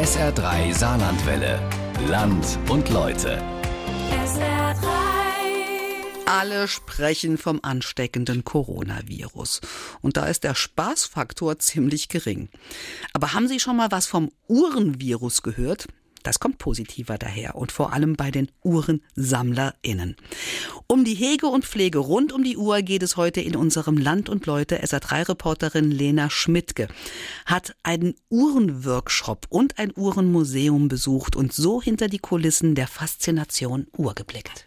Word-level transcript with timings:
SR3 0.00 0.72
Saarlandwelle. 0.72 1.60
Land 2.08 2.58
und 2.70 2.88
Leute. 2.88 3.36
SR3. 4.10 4.86
Alle 6.24 6.68
sprechen 6.68 7.36
vom 7.36 7.60
ansteckenden 7.62 8.42
Coronavirus. 8.42 9.60
Und 10.00 10.16
da 10.16 10.24
ist 10.24 10.44
der 10.44 10.54
Spaßfaktor 10.54 11.58
ziemlich 11.58 12.08
gering. 12.08 12.48
Aber 13.12 13.34
haben 13.34 13.46
Sie 13.46 13.60
schon 13.60 13.76
mal 13.76 13.90
was 13.90 14.06
vom 14.06 14.30
Uhrenvirus 14.48 15.42
gehört? 15.42 15.86
Das 16.22 16.40
kommt 16.40 16.58
positiver 16.58 17.18
daher 17.18 17.54
und 17.54 17.72
vor 17.72 17.92
allem 17.92 18.14
bei 18.14 18.30
den 18.30 18.50
UhrensammlerInnen. 18.62 20.16
Um 20.86 21.04
die 21.04 21.14
Hege 21.14 21.46
und 21.46 21.64
Pflege 21.64 21.98
rund 21.98 22.32
um 22.32 22.44
die 22.44 22.56
Uhr 22.56 22.82
geht 22.82 23.02
es 23.02 23.16
heute 23.16 23.40
in 23.40 23.56
unserem 23.56 23.96
Land 23.96 24.28
und 24.28 24.46
Leute. 24.46 24.82
SA3-Reporterin 24.84 25.90
Lena 25.90 26.30
Schmidtke 26.30 26.88
hat 27.46 27.74
einen 27.82 28.14
Uhrenworkshop 28.28 29.46
und 29.48 29.78
ein 29.78 29.92
Uhrenmuseum 29.96 30.88
besucht 30.88 31.36
und 31.36 31.52
so 31.52 31.80
hinter 31.80 32.08
die 32.08 32.18
Kulissen 32.18 32.74
der 32.74 32.86
Faszination 32.86 33.86
Uhr 33.96 34.14
geblickt. 34.14 34.64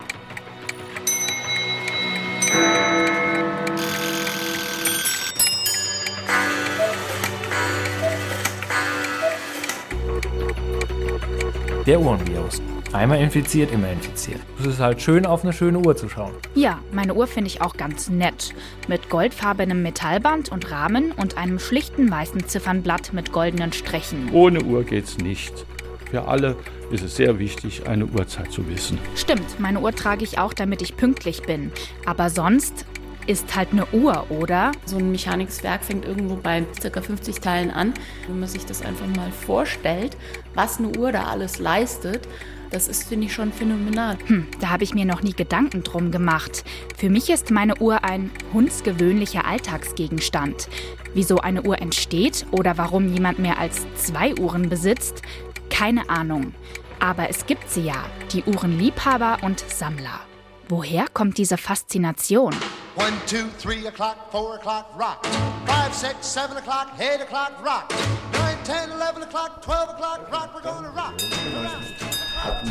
Der 11.86 12.00
Uhrenvirus. 12.00 12.62
Einmal 12.94 13.20
infiziert, 13.20 13.70
immer 13.73 13.92
infiziert. 13.92 14.40
Es 14.58 14.66
ist 14.68 14.80
halt 14.80 15.02
schön, 15.02 15.26
auf 15.26 15.44
eine 15.44 15.52
schöne 15.52 15.80
Uhr 15.80 15.98
zu 15.98 16.08
schauen. 16.08 16.32
Ja, 16.56 16.80
meine 16.94 17.14
Uhr 17.14 17.28
finde 17.28 17.50
ich 17.50 17.62
auch 17.62 17.76
ganz 17.76 18.09
nett. 18.09 18.54
Mit 18.88 19.09
goldfarbenem 19.09 19.84
Metallband 19.84 20.50
und 20.50 20.72
Rahmen 20.72 21.12
und 21.12 21.38
einem 21.38 21.59
schlichten 21.59 22.09
weißen 22.09 22.48
Ziffernblatt 22.48 23.12
mit 23.12 23.34
goldenen 23.34 23.73
Strichen. 23.73 24.30
Ohne 24.32 24.64
Uhr 24.64 24.86
geht's 24.86 25.18
nicht. 25.18 25.66
Für 26.09 26.26
alle 26.30 26.56
ist 26.90 27.04
es 27.04 27.18
sehr 27.18 27.38
wichtig, 27.40 27.86
eine 27.86 28.06
Uhrzeit 28.06 28.52
zu 28.52 28.66
wissen. 28.70 28.97
Stimmt, 29.16 29.59
meine 29.59 29.81
Uhr 29.81 29.92
trage 29.92 30.23
ich 30.23 30.38
auch, 30.38 30.53
damit 30.53 30.81
ich 30.81 30.95
pünktlich 30.95 31.42
bin. 31.42 31.72
Aber 32.06 32.30
sonst 32.30 32.86
ist 33.27 33.55
halt 33.55 33.69
eine 33.71 33.85
Uhr, 33.93 34.29
oder? 34.29 34.71
So 34.85 34.97
ein 34.97 35.11
Mechanikwerk 35.11 35.83
fängt 35.83 36.05
irgendwo 36.05 36.35
bei 36.35 36.63
ca. 36.81 37.02
50 37.02 37.39
Teilen 37.39 37.71
an. 37.71 37.93
Wenn 38.27 38.39
man 38.39 38.49
sich 38.49 38.66
das 38.66 38.81
einfach 38.81 39.07
mal 39.07 39.31
vorstellt, 39.31 40.17
was 40.53 40.79
eine 40.79 40.97
Uhr 40.97 41.11
da 41.11 41.25
alles 41.25 41.59
leistet, 41.59 42.27
das 42.73 42.88
ist, 42.88 43.07
finde 43.07 43.27
ich, 43.27 43.33
schon 43.33 43.53
phänomenal. 43.53 44.17
Hm, 44.25 44.47
da 44.59 44.69
habe 44.69 44.83
ich 44.83 44.95
mir 44.95 45.05
noch 45.05 45.21
nie 45.21 45.33
Gedanken 45.33 45.83
drum 45.83 46.09
gemacht. 46.09 46.63
Für 46.97 47.09
mich 47.09 47.29
ist 47.29 47.51
meine 47.51 47.77
Uhr 47.77 48.03
ein 48.03 48.31
hundsgewöhnlicher 48.51 49.45
Alltagsgegenstand. 49.45 50.67
Wie 51.13 51.23
so 51.23 51.38
eine 51.38 51.61
Uhr 51.61 51.79
entsteht 51.79 52.47
oder 52.49 52.77
warum 52.79 53.13
jemand 53.13 53.38
mehr 53.38 53.59
als 53.59 53.85
zwei 53.95 54.33
Uhren 54.35 54.69
besitzt, 54.69 55.21
keine 55.69 56.09
Ahnung. 56.09 56.55
Aber 56.99 57.29
es 57.29 57.45
gibt 57.45 57.69
sie 57.69 57.83
ja, 57.83 58.05
die 58.31 58.44
Uhrenliebhaber 58.44 59.38
und 59.44 59.59
Sammler. 59.59 60.21
Woher 60.67 61.05
kommt 61.13 61.38
diese 61.38 61.57
Faszination? 61.57 62.55
One, 62.95 63.13
two, 63.25 63.47
three 63.58 63.88
o'clock, 63.88 64.31
four 64.31 64.55
o'clock, 64.55 64.88
rock. 64.95 65.25
Five, 65.66 65.95
six, 65.95 66.27
seven 66.27 66.58
o'clock, 66.58 66.94
eight 67.00 67.22
o'clock, 67.22 67.52
rock. 67.66 67.91
Nine, 68.33 68.58
ten, 68.63 68.91
eleven 68.91 69.23
o'clock, 69.23 69.63
twelve 69.63 69.89
o'clock, 69.89 70.31
rock. 70.31 70.53
We're 70.53 70.61
gonna 70.61 70.91
rock. 70.91 71.13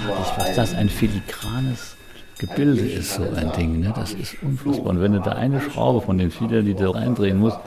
Was 0.06 0.55
das 0.55 0.75
ein 0.75 0.89
filigranes 0.89 1.97
Gebilde 2.39 2.83
ist, 2.83 3.14
so 3.14 3.25
ein 3.34 3.51
Ding. 3.56 3.81
Ne? 3.81 3.92
Das 3.97 4.12
ist 4.12 4.37
unfassbar. 4.42 4.91
Und 4.91 5.01
wenn 5.01 5.12
du 5.12 5.19
da 5.19 5.33
eine 5.33 5.61
Schraube 5.61 6.01
von 6.01 6.19
den 6.19 6.31
vielen, 6.31 6.67
die 6.67 6.75
du 6.75 6.91
reindrehen 6.95 7.39
musst, 7.39 7.59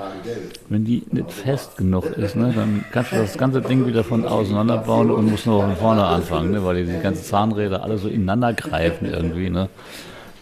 wenn 0.69 0.85
die 0.85 1.03
nicht 1.11 1.31
fest 1.31 1.75
genug 1.75 2.05
ist, 2.05 2.37
ne, 2.37 2.53
dann 2.55 2.85
kannst 2.93 3.11
du 3.11 3.17
das 3.17 3.37
ganze 3.37 3.61
Ding 3.61 3.85
wieder 3.85 4.05
von 4.05 4.25
auseinanderbauen 4.25 5.11
und 5.11 5.29
musst 5.29 5.45
nur 5.45 5.61
von 5.61 5.75
vorne 5.75 6.05
anfangen, 6.05 6.51
ne? 6.51 6.63
weil 6.63 6.85
die 6.85 6.99
ganzen 7.01 7.25
Zahnräder 7.25 7.83
alle 7.83 7.97
so 7.97 8.07
ineinander 8.07 8.53
greifen 8.53 9.11
irgendwie. 9.11 9.49
Ne? 9.49 9.67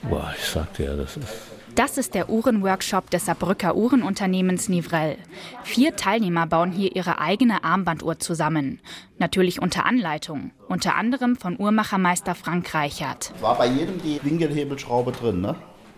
Boah, 0.08 0.32
ich 0.38 0.46
sag 0.46 0.74
dir, 0.76 0.96
das 0.96 1.18
ist 1.18 1.53
Das 1.76 1.98
ist 1.98 2.14
der 2.14 2.30
Uhrenworkshop 2.30 3.10
des 3.10 3.26
Saarbrücker 3.26 3.76
Uhrenunternehmens 3.76 4.70
Nivrel. 4.70 5.18
Vier 5.64 5.96
Teilnehmer 5.96 6.46
bauen 6.46 6.72
hier 6.72 6.96
ihre 6.96 7.20
eigene 7.20 7.64
Armbanduhr 7.64 8.20
zusammen. 8.20 8.80
Natürlich 9.18 9.60
unter 9.60 9.88
Anleitung. 9.88 10.52
Unter 10.68 10.96
anderem 10.96 11.36
von 11.36 11.60
Uhrmachermeister 11.60 12.36
Frank 12.36 12.76
Reichert. 12.76 13.34
War 13.42 13.58
bei 13.58 13.66
jedem 13.66 14.00
die 14.04 14.20
Winkelhebelschraube 14.24 15.14
drin, 15.14 15.42
ne? 15.42 15.56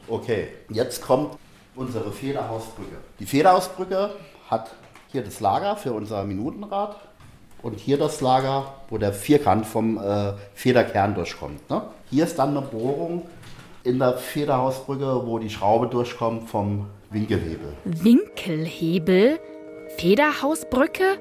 Okay, 0.08 0.47
jetzt 0.69 1.02
kommt 1.02 1.38
unsere 1.75 2.14
Federhausbrücke. 2.14 2.96
Die 3.19 3.25
Federhausbrücke 3.25 4.12
hat 4.50 4.72
hier 5.12 5.24
das 5.24 5.41
Lager 5.41 5.75
für 5.75 5.91
unser 5.91 6.24
Minutenrad 6.24 6.96
und 7.62 7.78
hier 7.78 7.97
das 7.97 8.22
Lager, 8.22 8.75
wo 8.90 8.97
der 8.97 9.12
Vierkant 9.12 9.66
vom 9.66 9.97
äh, 9.97 10.34
Federkern 10.53 11.16
durchkommt. 11.16 11.69
Ne? 11.69 11.81
Hier 12.09 12.24
ist 12.24 12.40
dann 12.40 12.52
eine 12.52 12.62
Bohrung 12.62 13.24
in 13.85 14.00
der 14.00 14.18
Federhausbrücke, 14.18 15.22
wo 15.25 15.40
die 15.40 15.50
Schraube 15.50 15.88
durchkommt 15.88 16.50
vom 16.50 16.88
Winkelhebel. 17.12 17.73
Winkelhebel? 17.85 19.40
Federhausbrücke? 19.97 21.18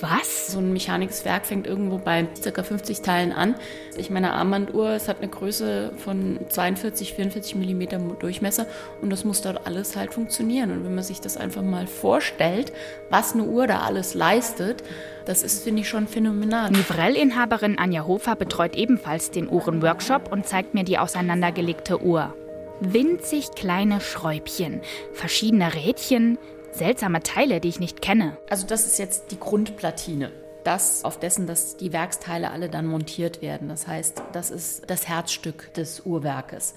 Was? 0.00 0.52
So 0.52 0.58
ein 0.58 0.72
Mechanikwerk 0.72 1.44
fängt 1.44 1.66
irgendwo 1.66 1.98
bei 1.98 2.26
ca. 2.42 2.62
50 2.62 3.02
Teilen 3.02 3.32
an. 3.32 3.54
Ich 3.96 4.10
meine 4.10 4.32
Armbanduhr, 4.32 4.90
es 4.90 5.08
hat 5.08 5.18
eine 5.18 5.28
Größe 5.28 5.92
von 5.96 6.40
42, 6.48 7.14
44 7.14 7.54
mm 7.54 8.18
Durchmesser 8.18 8.66
und 9.02 9.10
das 9.10 9.24
muss 9.24 9.42
dort 9.42 9.66
alles 9.66 9.96
halt 9.96 10.14
funktionieren. 10.14 10.70
Und 10.70 10.84
wenn 10.84 10.94
man 10.94 11.04
sich 11.04 11.20
das 11.20 11.36
einfach 11.36 11.62
mal 11.62 11.86
vorstellt, 11.86 12.72
was 13.10 13.34
eine 13.34 13.44
Uhr 13.44 13.66
da 13.66 13.80
alles 13.80 14.14
leistet, 14.14 14.82
das 15.26 15.42
ist, 15.42 15.64
finde 15.64 15.82
ich, 15.82 15.88
schon 15.88 16.08
phänomenal. 16.08 16.70
Nivrel-Inhaberin 16.70 17.78
Anja 17.78 18.06
Hofer 18.06 18.36
betreut 18.36 18.76
ebenfalls 18.76 19.30
den 19.30 19.48
Uhrenworkshop 19.48 20.32
und 20.32 20.46
zeigt 20.46 20.74
mir 20.74 20.84
die 20.84 20.98
auseinandergelegte 20.98 22.02
Uhr. 22.02 22.34
Winzig 22.80 23.50
kleine 23.54 24.00
Schräubchen, 24.00 24.80
verschiedene 25.12 25.74
Rädchen, 25.74 26.38
seltsame 26.72 27.22
Teile, 27.22 27.60
die 27.60 27.68
ich 27.68 27.80
nicht 27.80 28.02
kenne. 28.02 28.36
Also 28.48 28.66
das 28.66 28.86
ist 28.86 28.98
jetzt 28.98 29.30
die 29.30 29.38
Grundplatine. 29.38 30.32
Das, 30.64 31.04
auf 31.04 31.18
dessen 31.18 31.46
dass 31.46 31.76
die 31.76 31.92
Werksteile 31.92 32.50
alle 32.50 32.68
dann 32.68 32.86
montiert 32.86 33.40
werden. 33.40 33.68
Das 33.68 33.86
heißt, 33.86 34.22
das 34.32 34.50
ist 34.50 34.90
das 34.90 35.08
Herzstück 35.08 35.72
des 35.74 36.04
Uhrwerkes. 36.04 36.74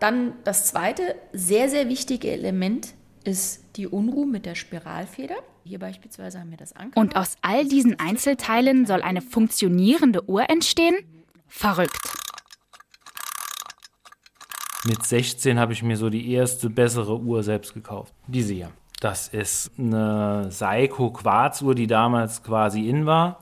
Dann 0.00 0.32
das 0.44 0.66
zweite 0.66 1.14
sehr, 1.32 1.68
sehr 1.68 1.88
wichtige 1.88 2.30
Element 2.30 2.94
ist 3.24 3.76
die 3.76 3.86
Unruhe 3.86 4.26
mit 4.26 4.46
der 4.46 4.54
Spiralfeder. 4.54 5.36
Hier 5.64 5.78
beispielsweise 5.78 6.40
haben 6.40 6.50
wir 6.50 6.58
das 6.58 6.74
Anker. 6.74 7.00
Und 7.00 7.16
aus 7.16 7.36
all 7.40 7.66
diesen 7.66 7.98
Einzelteilen 7.98 8.84
soll 8.84 9.02
eine 9.02 9.22
funktionierende 9.22 10.28
Uhr 10.28 10.50
entstehen? 10.50 10.94
Verrückt. 11.48 11.96
Mit 14.86 15.02
16 15.02 15.58
habe 15.58 15.72
ich 15.72 15.82
mir 15.82 15.96
so 15.96 16.10
die 16.10 16.30
erste 16.32 16.68
bessere 16.68 17.18
Uhr 17.18 17.42
selbst 17.42 17.72
gekauft. 17.72 18.12
Diese 18.26 18.52
hier. 18.52 18.70
Das 19.04 19.28
ist 19.28 19.70
eine 19.78 20.50
Seiko 20.50 21.10
Quarzuhr, 21.10 21.74
die 21.74 21.86
damals 21.86 22.42
quasi 22.42 22.88
in 22.88 23.04
war. 23.04 23.38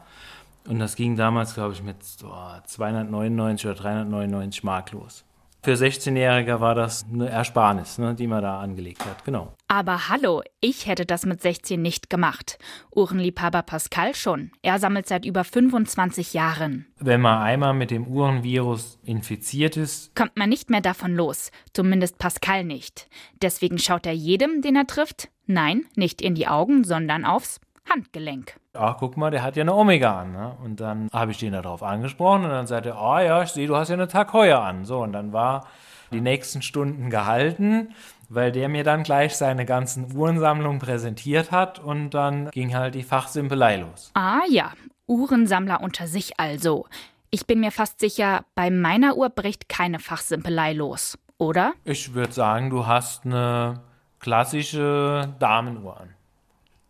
Und 0.67 0.81
das 0.81 0.97
ging 0.97 1.15
damals, 1.15 1.55
glaube 1.55 1.73
ich, 1.73 1.84
mit 1.84 1.99
oh, 2.25 2.61
299 2.65 3.67
oder 3.67 3.77
399 3.77 4.65
Mark 4.65 4.91
los. 4.91 5.25
Für 5.62 5.75
16-Jähriger 5.75 6.59
war 6.59 6.75
das 6.75 7.06
eine 7.09 7.28
Ersparnis, 7.28 7.99
ne, 7.99 8.17
die 8.17 8.27
man 8.27 8.43
da 8.43 8.59
angelegt 8.59 9.06
hat. 9.06 9.25
Genau. 9.25 9.55
Aber 9.69 10.09
hallo, 10.09 10.43
ich 10.61 10.89
hätte 10.89 11.06
das 11.06 11.25
mit 11.25 11.41
16 11.41 11.81
nicht 11.81 12.11
gemacht. 12.11 12.59
Uhrenliebhaber 12.93 13.62
Pascal 13.62 14.17
schon. 14.17 14.51
Er 14.62 14.81
sammelt 14.81 15.06
seit 15.06 15.25
über 15.25 15.45
25 15.45 16.34
Jahren. 16.34 16.87
Wenn 16.99 17.21
man 17.21 17.41
einmal 17.41 17.72
mit 17.72 17.93
dem 17.93 18.09
Uhrenvirus 18.09 18.99
infiziert 19.05 19.77
ist, 19.77 20.12
Kommt 20.17 20.37
man 20.37 20.49
nicht 20.49 20.71
mehr 20.71 20.81
davon 20.81 21.15
los. 21.15 21.53
Zumindest 21.72 22.19
Pascal 22.19 22.65
nicht. 22.65 23.09
Deswegen 23.41 23.78
schaut 23.78 24.06
er 24.06 24.12
jedem, 24.12 24.62
den 24.62 24.75
er 24.75 24.89
trifft, 24.89 25.28
nein, 25.53 25.87
nicht 25.97 26.23
in 26.23 26.35
die 26.35 26.49
Augen, 26.49 26.85
sondern 26.85 27.25
aufs 27.25 27.61
Handgelenk. 27.89 28.57
ach 28.75 28.97
guck 28.99 29.17
mal, 29.17 29.31
der 29.31 29.43
hat 29.43 29.57
ja 29.57 29.63
eine 29.63 29.75
Omega 29.75 30.21
an. 30.21 30.33
Ne? 30.33 30.57
Und 30.65 30.81
dann 30.81 31.09
habe 31.13 31.33
ich 31.33 31.39
den 31.39 31.53
darauf 31.53 31.83
angesprochen 31.83 32.45
und 32.45 32.51
dann 32.51 32.66
sagte 32.66 32.91
er, 32.91 32.99
ah 32.99 33.22
ja, 33.22 33.43
ich 33.43 33.51
sehe, 33.51 33.66
du 33.66 33.77
hast 33.77 33.89
ja 33.89 33.97
eine 33.97 34.33
Heuer 34.33 34.60
an. 34.60 34.84
So, 34.84 35.03
und 35.03 35.13
dann 35.13 35.33
war 35.33 35.66
die 36.13 36.21
nächsten 36.21 36.63
Stunden 36.63 37.10
gehalten, 37.10 37.95
weil 38.28 38.53
der 38.53 38.69
mir 38.69 38.84
dann 38.84 39.03
gleich 39.03 39.37
seine 39.37 39.66
ganzen 39.66 40.16
Uhrensammlungen 40.16 40.78
präsentiert 40.78 41.51
hat 41.51 41.78
und 41.78 42.10
dann 42.10 42.51
ging 42.51 42.75
halt 42.75 42.95
die 42.95 43.03
Fachsimpelei 43.03 43.77
los. 43.77 44.10
Ah 44.15 44.43
ja, 44.48 44.72
Uhrensammler 45.07 45.83
unter 45.83 46.07
sich 46.07 46.39
also. 46.39 46.87
Ich 47.31 47.47
bin 47.47 47.60
mir 47.60 47.72
fast 47.72 47.98
sicher, 48.01 48.45
bei 48.55 48.71
meiner 48.71 49.16
Uhr 49.16 49.31
bricht 49.31 49.69
keine 49.69 49.98
Fachsimpelei 49.98 50.75
los, 50.75 51.19
oder? 51.39 51.72
Ich 51.84 52.15
würde 52.15 52.33
sagen, 52.33 52.71
du 52.71 52.87
hast 52.87 53.25
eine 53.25 53.81
klassische 54.22 55.34
Damenuhr 55.39 56.01
an, 56.01 56.15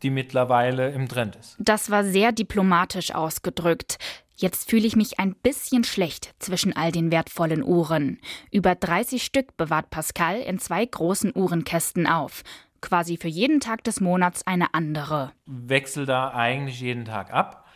die 0.03 0.11
mittlerweile 0.11 0.91
im 0.91 1.09
Trend 1.09 1.35
ist. 1.35 1.57
Das 1.59 1.91
war 1.91 2.05
sehr 2.05 2.31
diplomatisch 2.31 3.13
ausgedrückt. 3.13 3.99
Jetzt 4.37 4.71
fühle 4.71 4.87
ich 4.87 4.97
mich 4.97 5.19
ein 5.19 5.35
bisschen 5.35 5.83
schlecht 5.83 6.35
zwischen 6.39 6.77
all 6.77 6.93
den 6.93 7.11
wertvollen 7.11 7.65
Uhren. 7.65 8.19
Über 8.51 8.75
30 8.75 9.25
Stück 9.25 9.57
bewahrt 9.57 9.91
Pascal 9.91 10.41
in 10.41 10.59
zwei 10.59 10.85
großen 10.85 11.33
Uhrenkästen 11.35 12.07
auf. 12.07 12.43
Quasi 12.81 13.17
für 13.17 13.29
jeden 13.29 13.61
Tag 13.61 13.85
des 13.85 14.01
Monats 14.01 14.47
eine 14.47 14.75
andere. 14.75 15.33
Wechsel 15.47 16.05
da 16.05 16.33
eigentlich 16.33 16.81
jeden 16.81 17.05
Tag 17.05 17.33
ab. 17.33 17.67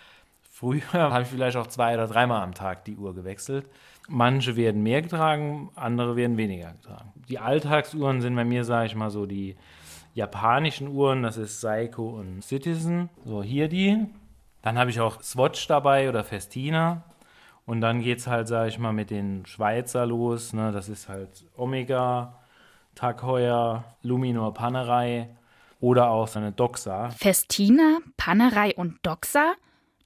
Früher 0.51 0.83
habe 0.93 1.23
ich 1.23 1.29
vielleicht 1.29 1.57
auch 1.57 1.69
zwei 1.69 1.95
oder 1.95 2.07
dreimal 2.09 2.43
am 2.43 2.55
Tag 2.55 2.85
die 2.85 2.97
Uhr 2.97 3.15
gewechselt. 3.15 3.67
Manche 4.09 4.57
werden 4.57 4.83
mehr 4.83 5.03
getragen, 5.03 5.71
andere 5.75 6.17
werden 6.17 6.37
weniger 6.37 6.73
getragen. 6.73 7.13
Die 7.29 7.39
Alltagsuhren 7.39 8.21
sind 8.21 8.37
bei 8.37 8.45
mir, 8.45 8.65
sage 8.65 8.87
ich 8.87 8.95
mal, 8.95 9.11
so 9.11 9.27
die 9.27 9.57
japanischen 10.15 10.89
Uhren, 10.89 11.23
das 11.23 11.37
ist 11.37 11.61
Seiko 11.61 12.09
und 12.09 12.43
Citizen. 12.43 13.11
So, 13.25 13.43
hier 13.43 13.69
die. 13.69 14.07
Dann 14.63 14.79
habe 14.79 14.91
ich 14.91 15.01
auch 15.01 15.23
Swatch 15.23 15.67
dabei 15.67 16.09
oder 16.09 16.25
Festina. 16.25 17.05
Und 17.67 17.81
dann 17.81 18.01
geht 18.01 18.19
es 18.19 18.27
halt, 18.27 18.49
sage 18.49 18.69
ich 18.69 18.79
mal, 18.79 18.93
mit 18.93 19.11
den 19.11 19.45
Schweizer 19.45 20.07
los. 20.07 20.53
Ne? 20.53 20.73
Das 20.73 20.89
ist 20.89 21.09
halt 21.09 21.45
Omega, 21.57 22.35
Tag 22.95 23.23
Luminor 24.03 24.55
Panerei 24.55 25.29
oder 25.81 26.09
auch 26.09 26.29
so 26.29 26.39
eine 26.39 26.53
Doxa. 26.53 27.11
Festina, 27.11 27.99
Panerei 28.17 28.75
und 28.75 28.99
Doxa? 29.05 29.55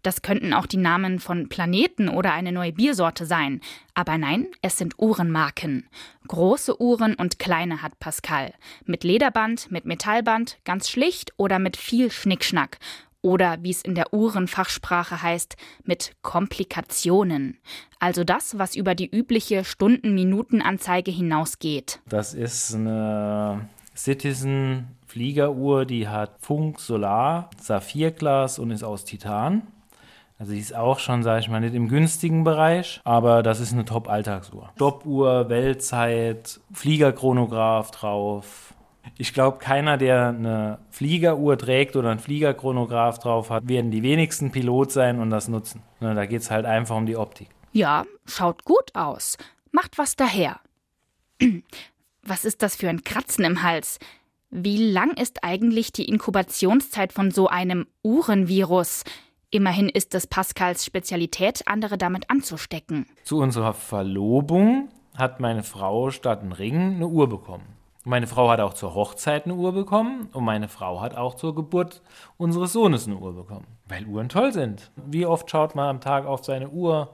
Das 0.02 0.22
könnten 0.22 0.52
auch 0.52 0.66
die 0.66 0.76
Namen 0.76 1.18
von 1.18 1.48
Planeten 1.48 2.08
oder 2.08 2.32
eine 2.32 2.52
neue 2.52 2.72
Biersorte 2.72 3.26
sein. 3.26 3.60
Aber 3.94 4.18
nein, 4.18 4.46
es 4.62 4.78
sind 4.78 4.98
Uhrenmarken. 4.98 5.88
Große 6.28 6.80
Uhren 6.80 7.14
und 7.14 7.38
kleine 7.38 7.82
hat 7.82 7.98
Pascal. 7.98 8.52
Mit 8.84 9.04
Lederband, 9.04 9.70
mit 9.70 9.84
Metallband, 9.84 10.58
ganz 10.64 10.88
schlicht 10.88 11.32
oder 11.36 11.58
mit 11.58 11.76
viel 11.76 12.10
Schnickschnack. 12.10 12.78
Oder 13.22 13.58
wie 13.62 13.70
es 13.70 13.82
in 13.82 13.94
der 13.94 14.14
Uhrenfachsprache 14.14 15.22
heißt, 15.22 15.56
mit 15.84 16.12
Komplikationen. 16.22 17.58
Also 17.98 18.24
das, 18.24 18.58
was 18.58 18.74
über 18.74 18.94
die 18.94 19.10
übliche 19.10 19.64
Stunden-Minuten-Anzeige 19.64 21.10
hinausgeht. 21.10 22.00
Das 22.08 22.32
ist 22.32 22.74
eine 22.74 23.68
Citizen 23.94 24.96
Fliegeruhr, 25.06 25.84
die 25.84 26.08
hat 26.08 26.36
Funk, 26.40 26.80
Solar, 26.80 27.50
Saphirglas 27.60 28.58
und 28.58 28.70
ist 28.70 28.84
aus 28.84 29.04
Titan. 29.04 29.62
Also 30.40 30.52
die 30.54 30.58
ist 30.58 30.74
auch 30.74 30.98
schon, 30.98 31.22
sage 31.22 31.40
ich 31.40 31.50
mal, 31.50 31.60
nicht 31.60 31.74
im 31.74 31.86
günstigen 31.86 32.44
Bereich, 32.44 33.02
aber 33.04 33.42
das 33.42 33.60
ist 33.60 33.74
eine 33.74 33.84
Top-Alltagsuhr. 33.84 34.70
Stoppuhr, 34.74 35.50
Weltzeit, 35.50 36.60
Fliegerchronograph 36.72 37.90
drauf. 37.90 38.72
Ich 39.18 39.34
glaube, 39.34 39.58
keiner, 39.58 39.98
der 39.98 40.28
eine 40.28 40.78
Fliegeruhr 40.88 41.58
trägt 41.58 41.94
oder 41.94 42.10
einen 42.10 42.20
Fliegerchronograph 42.20 43.18
drauf 43.18 43.50
hat, 43.50 43.68
werden 43.68 43.90
die 43.90 44.02
wenigsten 44.02 44.50
Pilot 44.50 44.92
sein 44.92 45.20
und 45.20 45.28
das 45.28 45.48
nutzen. 45.48 45.82
Ne, 46.00 46.14
da 46.14 46.24
geht 46.24 46.40
es 46.40 46.50
halt 46.50 46.64
einfach 46.64 46.96
um 46.96 47.04
die 47.04 47.18
Optik. 47.18 47.48
Ja, 47.72 48.06
schaut 48.24 48.64
gut 48.64 48.94
aus. 48.94 49.36
Macht 49.72 49.98
was 49.98 50.16
daher. 50.16 50.58
Was 52.22 52.44
ist 52.44 52.62
das 52.62 52.76
für 52.76 52.88
ein 52.90 53.02
Kratzen 53.02 53.44
im 53.46 53.62
Hals? 53.62 53.98
Wie 54.50 54.90
lang 54.90 55.12
ist 55.12 55.42
eigentlich 55.42 55.90
die 55.90 56.04
Inkubationszeit 56.04 57.14
von 57.14 57.30
so 57.30 57.48
einem 57.48 57.86
Uhrenvirus? 58.02 59.04
Immerhin 59.52 59.88
ist 59.88 60.14
es 60.14 60.28
Pascals 60.28 60.84
Spezialität, 60.84 61.66
andere 61.66 61.98
damit 61.98 62.30
anzustecken. 62.30 63.06
Zu 63.24 63.38
unserer 63.38 63.74
Verlobung 63.74 64.90
hat 65.16 65.40
meine 65.40 65.64
Frau 65.64 66.12
statt 66.12 66.40
einem 66.40 66.52
Ring 66.52 66.94
eine 66.94 67.08
Uhr 67.08 67.28
bekommen. 67.28 67.64
Meine 68.04 68.28
Frau 68.28 68.48
hat 68.48 68.60
auch 68.60 68.74
zur 68.74 68.94
Hochzeit 68.94 69.46
eine 69.46 69.54
Uhr 69.54 69.72
bekommen 69.72 70.28
und 70.32 70.44
meine 70.44 70.68
Frau 70.68 71.00
hat 71.00 71.16
auch 71.16 71.34
zur 71.34 71.56
Geburt 71.56 72.00
unseres 72.36 72.72
Sohnes 72.72 73.08
eine 73.08 73.16
Uhr 73.16 73.34
bekommen. 73.34 73.66
Weil 73.88 74.06
Uhren 74.06 74.28
toll 74.28 74.52
sind. 74.52 74.92
Wie 74.94 75.26
oft 75.26 75.50
schaut 75.50 75.74
man 75.74 75.88
am 75.88 76.00
Tag 76.00 76.26
auf 76.26 76.44
seine 76.44 76.68
Uhr? 76.68 77.12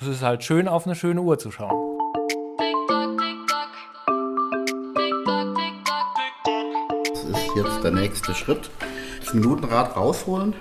Es 0.00 0.08
ist 0.08 0.22
halt 0.22 0.42
schön, 0.42 0.66
auf 0.66 0.84
eine 0.84 0.96
schöne 0.96 1.22
Uhr 1.22 1.38
zu 1.38 1.52
schauen. 1.52 1.96
Das 7.04 7.22
ist 7.22 7.50
jetzt 7.54 7.84
der 7.84 7.92
nächste 7.92 8.34
Schritt. 8.34 8.68
Das 9.20 9.32
Minutenrad 9.32 9.96
rausholen. 9.96 10.54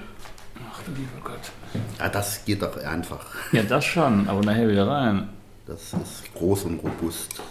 Lieber 0.95 1.21
Gott. 1.23 1.51
Ja, 1.99 2.09
das 2.09 2.45
geht 2.45 2.61
doch 2.61 2.77
einfach. 2.77 3.25
Ja, 3.51 3.63
das 3.63 3.85
schon, 3.85 4.27
aber 4.27 4.41
nachher 4.41 4.69
wieder 4.69 4.87
rein. 4.87 5.29
Das 5.65 5.93
ist 5.93 6.33
groß 6.33 6.63
und 6.63 6.79
robust. 6.79 7.41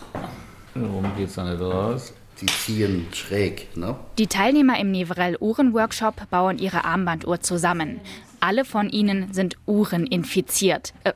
Warum 0.74 1.14
geht's 1.16 1.34
da 1.34 1.44
nicht 1.44 1.60
raus? 1.60 2.14
Die 2.40 2.46
ziehen 2.46 3.06
schräg, 3.12 3.76
ne? 3.76 3.96
Die 4.18 4.26
Teilnehmer 4.26 4.78
im 4.78 4.90
Nevrel 4.90 5.36
Uhrenworkshop 5.40 6.28
bauen 6.30 6.58
ihre 6.58 6.84
Armbanduhr 6.84 7.40
zusammen. 7.40 8.00
Alle 8.40 8.64
von 8.64 8.90
ihnen 8.90 9.32
sind 9.32 9.56
Uhreninfiziert, 9.66 10.92
äh, 11.04 11.12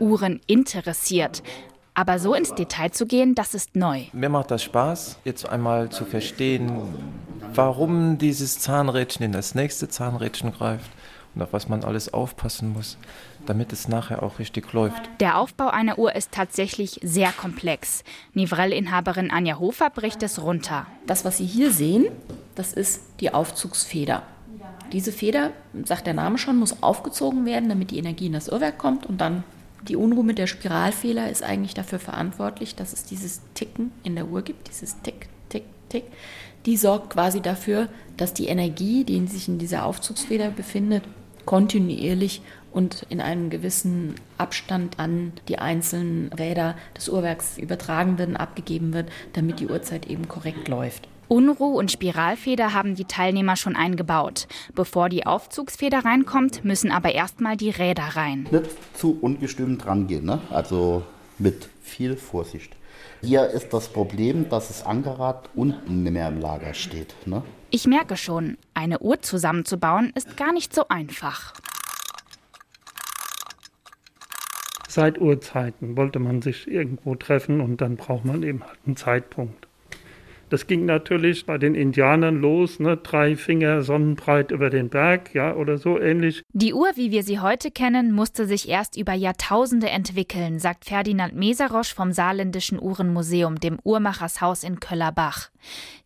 Uhreninteressiert. 0.00 1.42
Aber 1.94 2.18
so 2.18 2.34
ins 2.34 2.54
Detail 2.54 2.90
zu 2.90 3.06
gehen, 3.06 3.36
das 3.36 3.54
ist 3.54 3.76
neu. 3.76 4.02
Mir 4.12 4.28
macht 4.28 4.50
das 4.50 4.64
Spaß, 4.64 5.18
jetzt 5.24 5.48
einmal 5.48 5.90
zu 5.90 6.04
verstehen, 6.04 6.82
warum 7.54 8.18
dieses 8.18 8.58
Zahnrädchen 8.58 9.24
in 9.24 9.32
das 9.32 9.54
nächste 9.54 9.88
Zahnrädchen 9.88 10.52
greift 10.52 10.90
und 11.34 11.42
auf 11.42 11.52
was 11.52 11.68
man 11.68 11.84
alles 11.84 12.12
aufpassen 12.12 12.72
muss, 12.72 12.96
damit 13.46 13.72
es 13.72 13.88
nachher 13.88 14.22
auch 14.22 14.38
richtig 14.38 14.72
läuft. 14.72 15.08
Der 15.20 15.38
Aufbau 15.38 15.68
einer 15.68 15.98
Uhr 15.98 16.14
ist 16.14 16.32
tatsächlich 16.32 17.00
sehr 17.02 17.32
komplex. 17.32 18.04
Nivrel-Inhaberin 18.34 19.30
Anja 19.30 19.58
Hofer 19.58 19.90
bricht 19.90 20.22
es 20.22 20.42
runter. 20.42 20.86
Das, 21.06 21.24
was 21.24 21.38
Sie 21.38 21.46
hier 21.46 21.70
sehen, 21.70 22.06
das 22.54 22.72
ist 22.72 23.02
die 23.20 23.34
Aufzugsfeder. 23.34 24.22
Diese 24.92 25.12
Feder, 25.12 25.50
sagt 25.84 26.06
der 26.06 26.14
Name 26.14 26.38
schon, 26.38 26.56
muss 26.56 26.82
aufgezogen 26.82 27.46
werden, 27.46 27.68
damit 27.68 27.90
die 27.90 27.98
Energie 27.98 28.26
in 28.26 28.32
das 28.32 28.48
Uhrwerk 28.48 28.78
kommt 28.78 29.06
und 29.06 29.20
dann 29.20 29.42
die 29.88 29.96
Unruhe 29.96 30.24
mit 30.24 30.38
der 30.38 30.46
Spiralfehler 30.46 31.30
ist 31.30 31.42
eigentlich 31.42 31.74
dafür 31.74 31.98
verantwortlich, 31.98 32.74
dass 32.74 32.92
es 32.92 33.04
dieses 33.04 33.42
Ticken 33.54 33.92
in 34.02 34.14
der 34.14 34.28
Uhr 34.28 34.42
gibt, 34.42 34.68
dieses 34.68 35.00
Tick, 35.02 35.28
Tick, 35.50 35.64
Tick. 35.88 36.04
Die 36.64 36.76
sorgt 36.76 37.10
quasi 37.10 37.42
dafür, 37.42 37.88
dass 38.16 38.32
die 38.32 38.46
Energie, 38.46 39.04
die 39.04 39.26
sich 39.26 39.48
in 39.48 39.58
dieser 39.58 39.84
Aufzugsfeder 39.84 40.50
befindet, 40.50 41.02
kontinuierlich 41.44 42.42
und 42.72 43.06
in 43.08 43.20
einem 43.20 43.50
gewissen 43.50 44.16
Abstand 44.36 44.98
an 44.98 45.32
die 45.48 45.58
einzelnen 45.58 46.32
Räder 46.32 46.74
des 46.96 47.08
Uhrwerks 47.08 47.56
übertragen 47.58 48.18
wird, 48.18 48.38
abgegeben 48.38 48.92
wird, 48.92 49.10
damit 49.32 49.60
die 49.60 49.68
Uhrzeit 49.68 50.06
eben 50.06 50.28
korrekt 50.28 50.68
läuft. 50.68 51.08
Unruh 51.28 51.78
und 51.78 51.90
Spiralfeder 51.90 52.74
haben 52.74 52.96
die 52.96 53.06
Teilnehmer 53.06 53.56
schon 53.56 53.76
eingebaut. 53.76 54.46
Bevor 54.74 55.08
die 55.08 55.24
Aufzugsfeder 55.24 56.04
reinkommt, 56.04 56.64
müssen 56.64 56.90
aber 56.90 57.14
erstmal 57.14 57.56
die 57.56 57.70
Räder 57.70 58.04
rein. 58.14 58.46
Nicht 58.50 58.70
zu 58.96 59.16
ungestüm 59.20 59.78
dran 59.78 60.06
gehen, 60.06 60.26
ne? 60.26 60.40
Also 60.50 61.02
mit 61.38 61.68
viel 61.82 62.16
Vorsicht. 62.16 62.76
Hier 63.22 63.46
ist 63.48 63.72
das 63.72 63.88
Problem, 63.88 64.48
dass 64.48 64.68
das 64.68 64.84
Ankerrad 64.84 65.48
unten 65.54 66.02
nicht 66.02 66.12
mehr 66.12 66.28
im 66.28 66.40
Lager 66.40 66.74
steht. 66.74 67.14
Ne? 67.26 67.42
Ich 67.70 67.86
merke 67.86 68.16
schon, 68.16 68.58
eine 68.74 69.00
Uhr 69.00 69.22
zusammenzubauen 69.22 70.12
ist 70.14 70.36
gar 70.36 70.52
nicht 70.52 70.74
so 70.74 70.88
einfach. 70.88 71.54
Seit 74.88 75.20
Urzeiten 75.20 75.96
wollte 75.96 76.20
man 76.20 76.40
sich 76.40 76.68
irgendwo 76.68 77.16
treffen 77.16 77.60
und 77.60 77.80
dann 77.80 77.96
braucht 77.96 78.24
man 78.24 78.44
eben 78.44 78.62
halt 78.62 78.78
einen 78.86 78.96
Zeitpunkt. 78.96 79.63
Das 80.54 80.68
ging 80.68 80.84
natürlich 80.84 81.46
bei 81.46 81.58
den 81.58 81.74
Indianern 81.74 82.40
los, 82.40 82.78
ne? 82.78 82.96
drei 82.96 83.34
Finger 83.34 83.82
sonnenbreit 83.82 84.52
über 84.52 84.70
den 84.70 84.88
Berg, 84.88 85.34
ja, 85.34 85.52
oder 85.56 85.78
so 85.78 85.98
ähnlich. 85.98 86.44
Die 86.52 86.72
Uhr, 86.72 86.90
wie 86.94 87.10
wir 87.10 87.24
sie 87.24 87.40
heute 87.40 87.72
kennen, 87.72 88.12
musste 88.12 88.46
sich 88.46 88.68
erst 88.68 88.96
über 88.96 89.14
Jahrtausende 89.14 89.90
entwickeln, 89.90 90.60
sagt 90.60 90.84
Ferdinand 90.84 91.34
Meserosch 91.34 91.92
vom 91.92 92.12
Saarländischen 92.12 92.80
Uhrenmuseum, 92.80 93.58
dem 93.58 93.80
Uhrmachershaus 93.82 94.62
in 94.62 94.78
Köllerbach. 94.78 95.50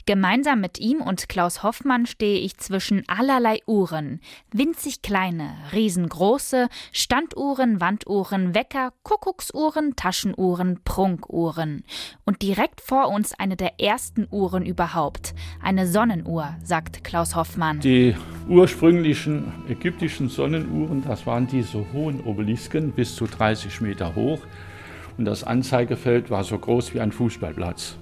Gemeinsam 0.09 0.63
mit 0.63 0.79
ihm 0.79 1.03
und 1.03 1.29
Klaus 1.29 1.63
Hoffmann 1.63 2.07
stehe 2.07 2.39
ich 2.39 2.57
zwischen 2.57 3.03
allerlei 3.09 3.61
Uhren. 3.67 4.21
Winzig 4.51 5.03
kleine, 5.03 5.51
riesengroße, 5.75 6.69
Standuhren, 6.93 7.83
Wanduhren, 7.83 8.55
Wecker, 8.55 8.95
Kuckucksuhren, 9.03 9.97
Taschenuhren, 9.97 10.81
Prunkuhren. 10.83 11.85
Und 12.25 12.41
direkt 12.41 12.81
vor 12.81 13.09
uns 13.11 13.39
eine 13.39 13.57
der 13.57 13.81
ersten 13.81 14.27
Uhren 14.31 14.65
überhaupt. 14.65 15.35
Eine 15.63 15.87
Sonnenuhr, 15.87 16.57
sagt 16.65 17.05
Klaus 17.05 17.37
Hoffmann. 17.37 17.81
Die 17.81 18.17
ursprünglichen 18.49 19.53
ägyptischen 19.69 20.31
Sonnenuhren, 20.31 21.05
das 21.07 21.27
waren 21.27 21.49
diese 21.49 21.85
hohen 21.93 22.23
Obelisken, 22.23 22.93
bis 22.93 23.15
zu 23.15 23.27
30 23.27 23.83
Meter 23.83 24.15
hoch. 24.15 24.41
Und 25.19 25.27
das 25.27 25.45
Anzeigefeld 25.45 26.31
war 26.31 26.45
so 26.45 26.59
groß 26.59 26.95
wie 26.95 27.01
ein 27.01 27.13
Fußballplatz. 27.13 27.99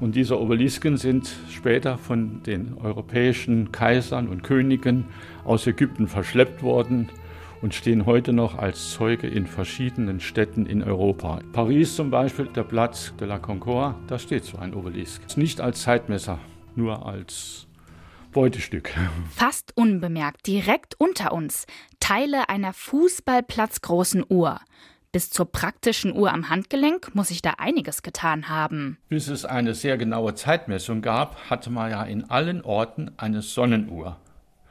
Und 0.00 0.16
diese 0.16 0.40
Obelisken 0.40 0.96
sind 0.96 1.30
später 1.50 1.98
von 1.98 2.42
den 2.42 2.78
europäischen 2.78 3.70
Kaisern 3.70 4.28
und 4.28 4.42
Königen 4.42 5.04
aus 5.44 5.66
Ägypten 5.66 6.08
verschleppt 6.08 6.62
worden 6.62 7.10
und 7.60 7.74
stehen 7.74 8.06
heute 8.06 8.32
noch 8.32 8.56
als 8.56 8.92
Zeuge 8.92 9.26
in 9.26 9.46
verschiedenen 9.46 10.20
Städten 10.20 10.64
in 10.64 10.82
Europa. 10.82 11.40
Paris 11.52 11.96
zum 11.96 12.10
Beispiel, 12.10 12.46
der 12.46 12.62
Platz 12.62 13.12
de 13.20 13.28
la 13.28 13.38
Concorde, 13.38 13.94
da 14.06 14.18
steht 14.18 14.44
so 14.44 14.56
ein 14.56 14.72
Obelisk. 14.72 15.36
Nicht 15.36 15.60
als 15.60 15.82
Zeitmesser, 15.82 16.38
nur 16.74 17.04
als 17.04 17.66
Beutestück. 18.32 18.94
Fast 19.30 19.76
unbemerkt, 19.76 20.46
direkt 20.46 20.94
unter 20.98 21.32
uns, 21.32 21.66
Teile 21.98 22.48
einer 22.48 22.72
fußballplatzgroßen 22.72 24.24
Uhr. 24.28 24.60
Bis 25.12 25.28
zur 25.28 25.50
praktischen 25.50 26.14
Uhr 26.14 26.32
am 26.32 26.50
Handgelenk 26.50 27.16
muss 27.16 27.28
sich 27.28 27.42
da 27.42 27.54
einiges 27.58 28.02
getan 28.02 28.48
haben. 28.48 28.96
Bis 29.08 29.26
es 29.26 29.44
eine 29.44 29.74
sehr 29.74 29.98
genaue 29.98 30.36
Zeitmessung 30.36 31.02
gab, 31.02 31.50
hatte 31.50 31.68
man 31.68 31.90
ja 31.90 32.04
in 32.04 32.30
allen 32.30 32.62
Orten 32.62 33.10
eine 33.16 33.42
Sonnenuhr. 33.42 34.18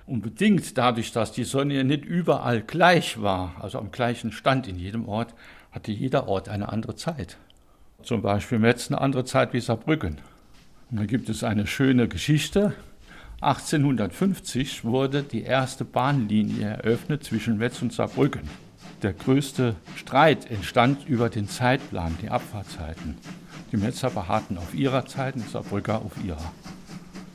Und 0.05 0.21
bedingt 0.21 0.77
dadurch, 0.77 1.11
dass 1.11 1.33
die 1.33 1.43
Sonne 1.43 1.83
nicht 1.83 2.05
überall 2.05 2.61
gleich 2.61 3.21
war, 3.21 3.55
also 3.59 3.79
am 3.79 3.91
gleichen 3.91 4.31
Stand 4.31 4.65
in 4.69 4.79
jedem 4.79 5.09
Ort, 5.09 5.33
hatte 5.71 5.91
jeder 5.91 6.29
Ort 6.29 6.47
eine 6.47 6.69
andere 6.69 6.95
Zeit. 6.95 7.35
Zum 8.01 8.21
Beispiel 8.21 8.59
Metz 8.59 8.89
eine 8.89 9.01
andere 9.01 9.25
Zeit 9.25 9.51
wie 9.51 9.59
Saarbrücken. 9.59 10.19
Und 10.89 11.01
da 11.01 11.05
gibt 11.05 11.27
es 11.27 11.43
eine 11.43 11.67
schöne 11.67 12.07
Geschichte. 12.07 12.73
1850 13.41 14.85
wurde 14.85 15.21
die 15.21 15.43
erste 15.43 15.83
Bahnlinie 15.83 16.65
eröffnet 16.65 17.25
zwischen 17.25 17.57
Metz 17.57 17.81
und 17.81 17.91
Saarbrücken. 17.91 18.68
Der 19.01 19.13
größte 19.13 19.75
Streit 19.95 20.51
entstand 20.51 21.07
über 21.07 21.29
den 21.29 21.47
Zeitplan, 21.47 22.17
die 22.21 22.29
Abfahrtzeiten. 22.29 23.17
Die 23.71 23.77
Metzer 23.77 24.09
beharrten 24.09 24.57
auf 24.57 24.73
ihrer 24.73 25.05
Zeit 25.05 25.35
und 25.35 25.49
Saarbrücker 25.49 25.99
auf 25.99 26.21
ihrer. 26.23 26.51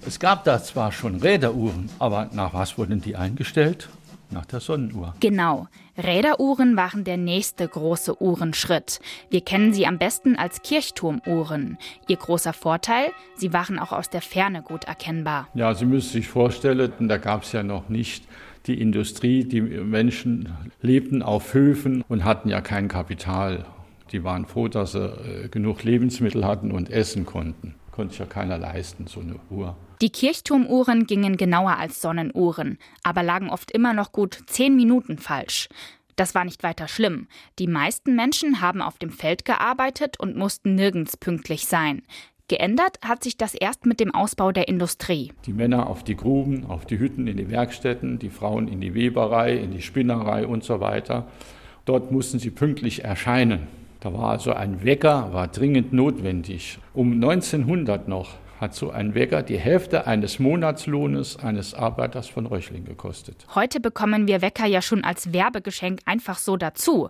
Es 0.06 0.18
gab 0.18 0.44
da 0.44 0.62
zwar 0.62 0.92
schon 0.92 1.16
Räderuhren, 1.16 1.88
aber 1.99 2.28
nach 2.33 2.52
was 2.52 2.76
wurden 2.76 3.00
die 3.00 3.16
eingestellt? 3.16 3.88
Nach 4.30 4.44
der 4.44 4.61
Sonnenuhr. 4.61 5.14
Genau. 5.21 5.68
Räderuhren 5.97 6.76
waren 6.76 7.04
der 7.04 7.16
nächste 7.16 7.66
große 7.66 8.21
Uhrenschritt. 8.21 9.00
Wir 9.30 9.42
kennen 9.42 9.73
sie 9.73 9.87
am 9.87 9.97
besten 9.97 10.37
als 10.37 10.61
Kirchturmuhren. 10.62 11.78
Ihr 12.09 12.16
großer 12.16 12.52
Vorteil, 12.52 13.12
sie 13.37 13.52
waren 13.52 13.78
auch 13.78 13.92
aus 13.92 14.11
der 14.11 14.23
Ferne 14.23 14.61
gut 14.61 14.85
erkennbar. 14.85 15.49
Ja, 15.54 15.75
Sie 15.75 15.87
müssen 15.87 16.11
sich 16.11 16.28
vorstellen, 16.28 16.92
da 16.99 17.16
gab 17.16 17.44
es 17.44 17.52
ja 17.52 17.62
noch 17.62 17.88
nicht 17.88 18.25
die 18.66 18.80
Industrie, 18.80 19.44
die 19.44 19.61
Menschen 19.61 20.52
lebten 20.80 21.23
auf 21.23 21.54
Höfen 21.54 22.02
und 22.09 22.25
hatten 22.25 22.49
ja 22.49 22.61
kein 22.61 22.88
Kapital. 22.88 23.66
Die 24.12 24.25
waren 24.25 24.47
froh, 24.47 24.68
dass 24.68 24.92
sie 24.92 25.04
äh, 25.04 25.49
genug 25.49 25.83
Lebensmittel 25.83 26.44
hatten 26.44 26.71
und 26.71 26.90
essen 26.90 27.26
konnten. 27.26 27.75
Konnte 27.90 28.12
sich 28.12 28.21
ja 28.21 28.26
keiner 28.26 28.59
leisten, 28.59 29.06
so 29.06 29.21
eine 29.21 29.37
Uhr. 29.50 29.76
Die 30.00 30.11
Kirchturmuhren 30.11 31.06
gingen 31.06 31.37
genauer 31.37 31.78
als 31.78 32.00
Sonnenuhren, 32.00 32.78
aber 33.02 33.23
lagen 33.23 33.50
oft 33.50 33.71
immer 33.71 33.94
noch 33.94 34.12
gut 34.12 34.38
zehn 34.47 34.76
Minuten 34.76 35.18
falsch. 35.18 35.68
Das 36.16 36.35
war 36.35 36.44
nicht 36.44 36.62
weiter 36.62 36.88
schlimm. 36.88 37.28
Die 37.59 37.66
meisten 37.66 38.14
Menschen 38.14 38.61
haben 38.61 38.83
auf 38.83 38.99
dem 38.99 39.11
Feld 39.11 39.44
gearbeitet 39.44 40.18
und 40.18 40.37
mussten 40.37 40.75
nirgends 40.75 41.16
pünktlich 41.16 41.66
sein. 41.66 42.02
Geändert 42.49 42.99
hat 43.03 43.25
sich 43.25 43.39
das 43.39 43.55
erst 43.55 43.87
mit 43.87 44.01
dem 44.01 44.15
Ausbau 44.15 44.53
der 44.53 44.69
Industrie. 44.69 45.33
Die 45.47 45.55
Männer 45.55 45.89
auf 45.89 46.05
die 46.05 46.15
Gruben, 46.15 46.67
auf 46.67 46.85
die 46.85 46.99
Hütten, 46.99 47.27
in 47.27 47.39
die 47.39 47.51
Werkstätten, 47.51 48.19
die 48.19 48.29
Frauen 48.29 48.69
in 48.69 48.83
die 48.83 48.93
Weberei, 48.93 49.55
in 49.55 49.71
die 49.71 49.81
Spinnerei 49.81 50.47
und 50.47 50.63
so 50.63 50.79
weiter. 50.79 51.27
Dort 51.87 52.13
mussten 52.13 52.39
sie 52.39 52.51
pünktlich 52.51 53.03
erscheinen. 53.03 53.67
Da 54.01 54.13
war 54.13 54.29
also 54.29 54.53
ein 54.53 54.85
Wecker, 54.85 55.33
war 55.33 55.49
dringend 55.49 55.95
notwendig. 55.95 56.79
Um 56.93 57.13
1900 57.15 58.09
noch 58.09 58.35
hat 58.61 58.75
so 58.75 58.91
ein 58.91 59.15
Wecker 59.15 59.43
die 59.43 59.59
Hälfte 59.59 60.07
eines 60.07 60.39
Monatslohnes 60.39 61.39
eines 61.39 61.73
Arbeiters 61.73 62.29
von 62.29 62.45
Röchling 62.45 62.85
gekostet. 62.85 63.47
Heute 63.55 63.81
bekommen 63.81 64.29
wir 64.29 64.43
Wecker 64.43 64.67
ja 64.67 64.83
schon 64.83 65.03
als 65.03 65.33
Werbegeschenk 65.33 66.01
einfach 66.05 66.37
so 66.37 66.59
dazu. 66.59 67.09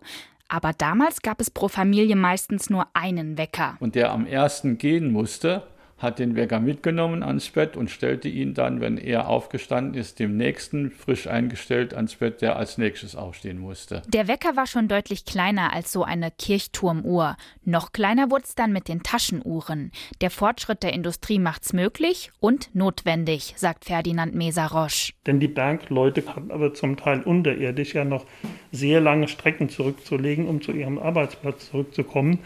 Aber 0.55 0.73
damals 0.73 1.21
gab 1.21 1.41
es 1.41 1.51
pro 1.51 1.67
Familie 1.67 2.15
meistens 2.15 2.71
nur 2.71 2.87
einen 2.95 3.37
Wecker. 3.37 3.77
Und 3.81 3.97
der 3.97 4.13
am 4.13 4.25
ersten 4.25 4.79
gehen 4.79 5.11
musste, 5.11 5.65
hat 6.05 6.21
den 6.21 6.37
Wecker 6.37 6.61
mitgenommen 6.61 7.25
ans 7.25 7.49
Bett 7.51 7.77
und 7.77 7.91
stellte 7.91 8.29
ihn 8.29 8.55
dann, 8.55 8.81
wenn 8.81 8.99
er 8.99 9.29
aufgestanden 9.29 9.95
ist, 9.95 10.21
dem 10.21 10.37
nächsten 10.37 10.93
frisch 10.93 11.27
eingestellt 11.27 11.95
ans 11.95 12.15
Bett, 12.15 12.43
der 12.43 12.57
als 12.57 12.79
nächstes 12.79 13.17
aufstehen 13.17 13.59
musste. 13.59 14.03
Der 14.07 14.29
Wecker 14.29 14.55
war 14.55 14.67
schon 14.67 14.87
deutlich 14.87 15.25
kleiner 15.25 15.73
als 15.73 15.91
so 15.91 16.05
eine 16.05 16.31
Kirchturmuhr. 16.31 17.37
Noch 17.65 17.91
kleiner 17.93 18.31
wurde 18.31 18.45
es 18.45 18.55
dann 18.55 18.73
mit 18.73 18.89
den 18.89 19.03
Taschenuhren. 19.03 19.91
Der 20.21 20.31
Fortschritt 20.31 20.83
der 20.83 20.93
Industrie 20.93 21.39
macht's 21.39 21.73
möglich 21.73 22.31
und 22.39 22.75
notwendig, 22.75 23.55
sagt 23.57 23.85
Ferdinand 23.85 24.35
Mesarosch. 24.35 25.15
Denn 25.27 25.41
die 25.41 25.49
Bergleute 25.49 26.25
hatten 26.27 26.51
aber 26.51 26.75
zum 26.75 26.97
Teil 26.97 27.23
unterirdisch 27.23 27.95
ja 27.95 28.05
noch 28.05 28.27
sehr 28.71 29.01
lange 29.01 29.29
Strecken 29.29 29.69
zurückzulegen, 29.69 30.47
um 30.47 30.61
zu 30.61 30.73
ihrem 30.73 30.99
Arbeitsplatz 30.99 31.71
zurückzukommen. 31.71 32.41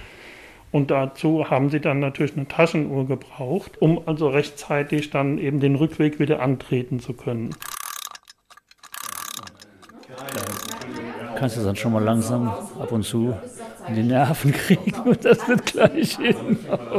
Und 0.70 0.90
dazu 0.90 1.48
haben 1.50 1.70
sie 1.70 1.80
dann 1.80 1.98
natürlich 1.98 2.37
eine 2.37 2.46
Taschenuhr 2.46 3.06
gebraucht, 3.06 3.80
um 3.80 4.06
also 4.06 4.28
rechtzeitig 4.28 5.10
dann 5.10 5.38
eben 5.38 5.60
den 5.60 5.75
Rückweg 5.76 6.18
wieder 6.18 6.40
antreten 6.40 7.00
zu 7.00 7.14
können. 7.14 7.54
Kannst 11.37 11.56
du 11.56 11.62
dann 11.62 11.76
schon 11.76 11.92
mal 11.92 12.02
langsam 12.02 12.48
ab 12.48 12.92
und 12.92 13.04
zu 13.04 13.34
in 13.88 13.95
die 13.95 14.02
Nerven 14.02 14.52
kriegen 14.52 14.92
und 15.04 15.25
das 15.25 15.47
wird 15.49 15.66
gleich 15.66 16.16
hin. 16.16 16.59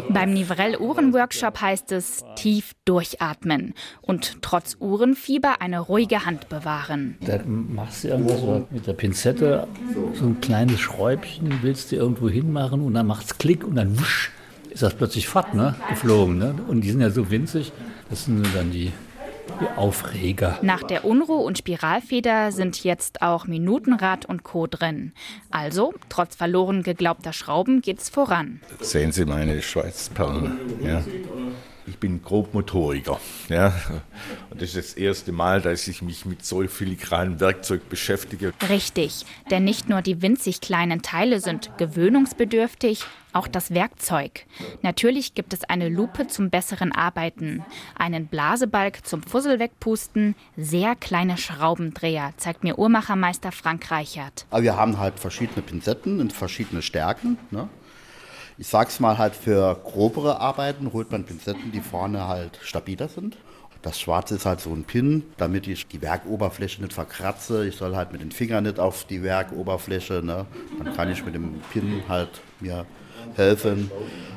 Beim 0.09 0.33
Nivrell-Uhren-Workshop 0.33 1.61
heißt 1.61 1.91
es 1.91 2.23
tief 2.35 2.73
durchatmen 2.85 3.73
und 4.01 4.41
trotz 4.41 4.77
Uhrenfieber 4.79 5.61
eine 5.61 5.79
ruhige 5.79 6.25
Hand 6.25 6.49
bewahren. 6.49 7.17
Da 7.21 7.39
machst 7.45 8.03
du 8.03 8.09
irgendwas 8.09 8.41
so 8.41 8.67
mit 8.71 8.87
der 8.87 8.93
Pinzette, 8.93 9.67
so 10.13 10.25
ein 10.25 10.41
kleines 10.41 10.79
Schräubchen, 10.79 11.59
willst 11.61 11.91
du 11.91 11.95
irgendwo 11.95 12.29
hinmachen 12.29 12.81
und 12.81 12.93
dann 12.93 13.07
macht's 13.07 13.37
Klick 13.37 13.63
und 13.63 13.75
dann 13.75 13.99
wusch, 13.99 14.31
ist 14.69 14.83
das 14.83 14.93
plötzlich 14.93 15.27
fort, 15.27 15.53
ne? 15.53 15.75
geflogen. 15.89 16.37
Ne? 16.37 16.55
Und 16.67 16.81
die 16.81 16.91
sind 16.91 17.01
ja 17.01 17.09
so 17.09 17.29
winzig, 17.31 17.71
das 18.09 18.25
sind 18.25 18.45
dann 18.55 18.71
die 18.71 18.91
Aufreger. 19.75 20.59
Nach 20.61 20.83
der 20.83 21.05
Unruh- 21.05 21.45
und 21.45 21.57
Spiralfeder 21.57 22.51
sind 22.51 22.83
jetzt 22.83 23.21
auch 23.21 23.47
Minutenrad 23.47 24.25
und 24.25 24.43
Co. 24.43 24.67
drin. 24.67 25.13
Also, 25.51 25.93
trotz 26.09 26.35
verloren 26.35 26.83
geglaubter 26.83 27.33
Schrauben 27.33 27.81
geht's 27.81 28.09
voran. 28.09 28.61
Sehen 28.79 29.11
Sie 29.11 29.25
meine 29.25 29.61
Schweißperlen. 29.61 30.59
Ja. 30.83 31.03
Ich 31.89 31.97
bin 31.97 32.21
Grobmotoriker. 32.21 33.19
Ja. 33.49 33.73
Und 34.51 34.61
das 34.61 34.75
ist 34.75 34.77
das 34.77 34.93
erste 34.93 35.31
Mal, 35.31 35.59
dass 35.59 35.87
ich 35.87 36.03
mich 36.03 36.23
mit 36.23 36.45
so 36.45 36.65
filigranem 36.67 37.39
Werkzeug 37.39 37.89
beschäftige. 37.89 38.53
Richtig, 38.69 39.25
denn 39.49 39.63
nicht 39.63 39.89
nur 39.89 40.03
die 40.03 40.21
winzig 40.21 40.61
kleinen 40.61 41.01
Teile 41.01 41.39
sind 41.39 41.71
gewöhnungsbedürftig, 41.79 43.05
auch 43.33 43.47
das 43.47 43.73
Werkzeug. 43.73 44.45
Natürlich 44.83 45.33
gibt 45.33 45.53
es 45.53 45.63
eine 45.63 45.89
Lupe 45.89 46.27
zum 46.27 46.51
besseren 46.51 46.91
Arbeiten, 46.91 47.63
einen 47.95 48.27
Blasebalg 48.27 49.05
zum 49.05 49.23
Fussel 49.23 49.59
wegpusten, 49.59 50.35
sehr 50.57 50.95
kleine 50.95 51.37
Schraubendreher, 51.37 52.33
zeigt 52.37 52.63
mir 52.63 52.77
Uhrmachermeister 52.77 53.51
Frank 53.51 53.89
Reichert. 53.89 54.45
Aber 54.51 54.61
wir 54.61 54.77
haben 54.77 54.99
halt 54.99 55.19
verschiedene 55.19 55.63
Pinzetten 55.63 56.19
und 56.19 56.33
verschiedene 56.33 56.83
Stärken. 56.83 57.37
Ne? 57.49 57.67
Ich 58.59 58.67
sag's 58.67 58.99
mal 58.99 59.17
halt, 59.17 59.35
für 59.35 59.73
grobere 59.85 60.41
Arbeiten 60.41 60.91
holt 60.91 61.13
man 61.13 61.23
Pinzetten, 61.23 61.71
die 61.71 61.79
vorne 61.79 62.27
halt 62.27 62.59
stabiler 62.61 63.07
sind. 63.07 63.37
Das 63.81 63.97
Schwarze 63.97 64.35
ist 64.35 64.45
halt 64.45 64.59
so 64.59 64.71
ein 64.71 64.83
Pin, 64.83 65.23
damit 65.37 65.65
ich 65.65 65.87
die 65.87 66.01
Werkoberfläche 66.01 66.81
nicht 66.81 66.91
verkratze. 66.91 67.65
Ich 67.65 67.77
soll 67.77 67.95
halt 67.95 68.11
mit 68.11 68.19
den 68.19 68.33
Fingern 68.33 68.65
nicht 68.65 68.77
auf 68.77 69.05
die 69.05 69.23
Werkoberfläche. 69.23 70.21
Ne? 70.21 70.45
Dann 70.77 70.93
kann 70.93 71.09
ich 71.09 71.23
mit 71.23 71.35
dem 71.35 71.61
Pin 71.71 72.03
halt 72.09 72.41
mir 72.59 72.85
helfen, 73.35 73.89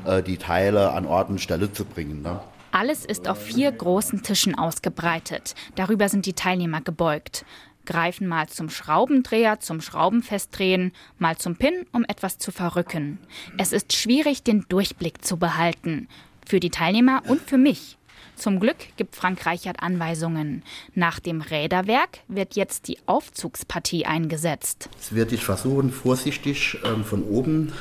äh, 0.05 0.23
die 0.23 0.37
Teile 0.37 0.93
an 0.93 1.05
Ort 1.05 1.27
und 1.27 1.41
Stelle 1.41 1.73
zu 1.73 1.83
bringen. 1.83 2.21
Ne? 2.21 2.39
Alles 2.71 3.03
ist 3.03 3.27
auf 3.27 3.41
vier 3.41 3.73
großen 3.73 4.23
Tischen 4.23 4.57
ausgebreitet. 4.57 5.53
Darüber 5.75 6.07
sind 6.07 6.25
die 6.25 6.33
Teilnehmer 6.33 6.79
gebeugt 6.79 7.43
greifen 7.85 8.27
mal 8.27 8.47
zum 8.47 8.69
Schraubendreher, 8.69 9.59
zum 9.59 9.81
Schraubenfestdrehen, 9.81 10.91
mal 11.17 11.37
zum 11.37 11.55
Pin, 11.55 11.85
um 11.91 12.03
etwas 12.05 12.37
zu 12.37 12.51
verrücken. 12.51 13.19
Es 13.57 13.73
ist 13.73 13.93
schwierig, 13.93 14.43
den 14.43 14.65
Durchblick 14.69 15.23
zu 15.23 15.37
behalten. 15.37 16.07
Für 16.45 16.59
die 16.59 16.69
Teilnehmer 16.69 17.23
und 17.27 17.41
für 17.41 17.57
mich. 17.57 17.97
Zum 18.35 18.59
Glück 18.59 18.77
gibt 18.97 19.15
Frank 19.15 19.45
Reichert 19.45 19.81
Anweisungen. 19.81 20.63
Nach 20.95 21.19
dem 21.19 21.41
Räderwerk 21.41 22.19
wird 22.27 22.55
jetzt 22.55 22.87
die 22.87 22.97
Aufzugspartie 23.05 24.05
eingesetzt. 24.05 24.89
Jetzt 24.93 25.15
werde 25.15 25.35
ich 25.35 25.45
versuchen, 25.45 25.91
vorsichtig 25.91 26.77
ähm, 26.83 27.03
von 27.03 27.23
oben 27.23 27.73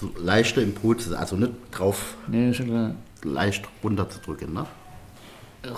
so 0.00 0.12
leichte 0.18 0.60
Impulse, 0.62 1.16
also 1.18 1.36
nicht 1.36 1.52
drauf 1.70 2.16
Nee, 2.26 2.52
leicht 3.22 3.68
runterzudrücken. 3.82 4.52
Ne? 4.52 4.66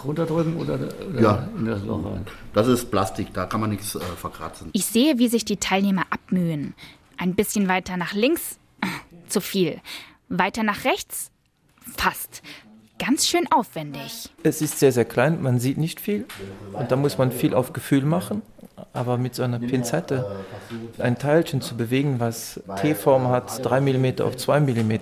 Runterdrücken 0.04 0.56
oder, 0.56 0.74
oder 1.10 1.20
Ja. 1.20 1.48
in 1.56 1.66
das 1.66 1.82
Loch 1.84 2.04
rein? 2.04 2.26
Das 2.54 2.68
ist 2.68 2.90
Plastik, 2.90 3.32
da 3.34 3.46
kann 3.46 3.60
man 3.60 3.70
nichts 3.70 3.94
äh, 3.94 4.00
verkratzen. 4.00 4.70
Ich 4.72 4.86
sehe, 4.86 5.18
wie 5.18 5.28
sich 5.28 5.44
die 5.44 5.56
Teilnehmer 5.56 6.02
abmühen. 6.10 6.74
Ein 7.16 7.34
bisschen 7.34 7.68
weiter 7.68 7.96
nach 7.96 8.14
links, 8.14 8.58
zu 9.28 9.40
viel. 9.40 9.80
Weiter 10.28 10.62
nach 10.62 10.84
rechts, 10.84 11.30
fast. 11.96 12.42
Ganz 12.98 13.26
schön 13.26 13.50
aufwendig. 13.50 14.30
Es 14.44 14.62
ist 14.62 14.78
sehr, 14.78 14.92
sehr 14.92 15.04
klein, 15.04 15.42
man 15.42 15.58
sieht 15.58 15.76
nicht 15.78 16.00
viel 16.00 16.24
und 16.72 16.92
da 16.92 16.96
muss 16.96 17.18
man 17.18 17.32
viel 17.32 17.52
auf 17.54 17.72
Gefühl 17.72 18.04
machen. 18.04 18.42
Aber 18.92 19.16
mit 19.18 19.34
so 19.34 19.42
einer 19.42 19.58
Pinzette 19.58 20.36
ein 20.98 21.18
Teilchen 21.18 21.60
zu 21.60 21.76
bewegen, 21.76 22.20
was 22.20 22.60
T-Form 22.80 23.28
hat, 23.28 23.64
3 23.64 23.80
mm 23.80 24.20
auf 24.22 24.36
2 24.36 24.60
mm, 24.60 24.92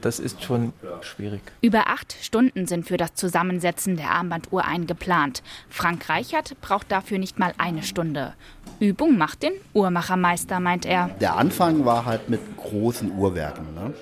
das 0.00 0.18
ist 0.18 0.42
schon 0.42 0.72
schwierig. 1.00 1.40
Über 1.60 1.88
acht 1.88 2.14
Stunden 2.20 2.66
sind 2.66 2.86
für 2.86 2.96
das 2.96 3.14
Zusammensetzen 3.14 3.96
der 3.96 4.10
Armbanduhr 4.10 4.64
eingeplant. 4.64 5.42
Frank 5.68 6.08
Reichert 6.08 6.60
braucht 6.60 6.92
dafür 6.92 7.18
nicht 7.18 7.38
mal 7.38 7.52
eine 7.58 7.82
Stunde. 7.82 8.34
Übung 8.80 9.16
macht 9.16 9.42
den 9.42 9.52
Uhrmachermeister, 9.72 10.60
meint 10.60 10.84
er. 10.84 11.08
Der 11.20 11.36
Anfang 11.36 11.84
war 11.84 12.04
halt 12.04 12.28
mit 12.28 12.40
großen 12.56 13.12
Uhrwerken. 13.16 13.74
Ne? 13.74 13.94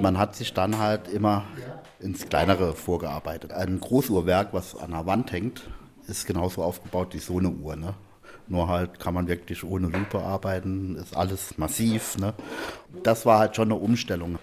Man 0.00 0.18
hat 0.18 0.36
sich 0.36 0.52
dann 0.54 0.78
halt 0.78 1.08
immer 1.08 1.44
ins 1.98 2.28
Kleinere 2.28 2.74
vorgearbeitet. 2.74 3.52
Ein 3.52 3.80
Großuhrwerk, 3.80 4.52
was 4.52 4.76
an 4.76 4.92
der 4.92 5.06
Wand 5.06 5.32
hängt, 5.32 5.68
ist 6.06 6.26
genauso 6.26 6.62
aufgebaut 6.62 7.14
wie 7.14 7.18
so 7.18 7.38
eine 7.38 7.50
Uhr. 7.50 7.76
Ne? 7.76 7.94
Nur 8.50 8.66
halt 8.66 8.98
kann 8.98 9.14
man 9.14 9.28
wirklich 9.28 9.62
ohne 9.62 9.86
Lupe 9.86 10.18
arbeiten, 10.18 10.96
ist 10.96 11.16
alles 11.16 11.56
massiv. 11.56 12.18
Ne? 12.18 12.34
Das 13.04 13.24
war 13.24 13.38
halt 13.38 13.54
schon 13.54 13.68
eine 13.68 13.76
Umstellung. 13.76 14.40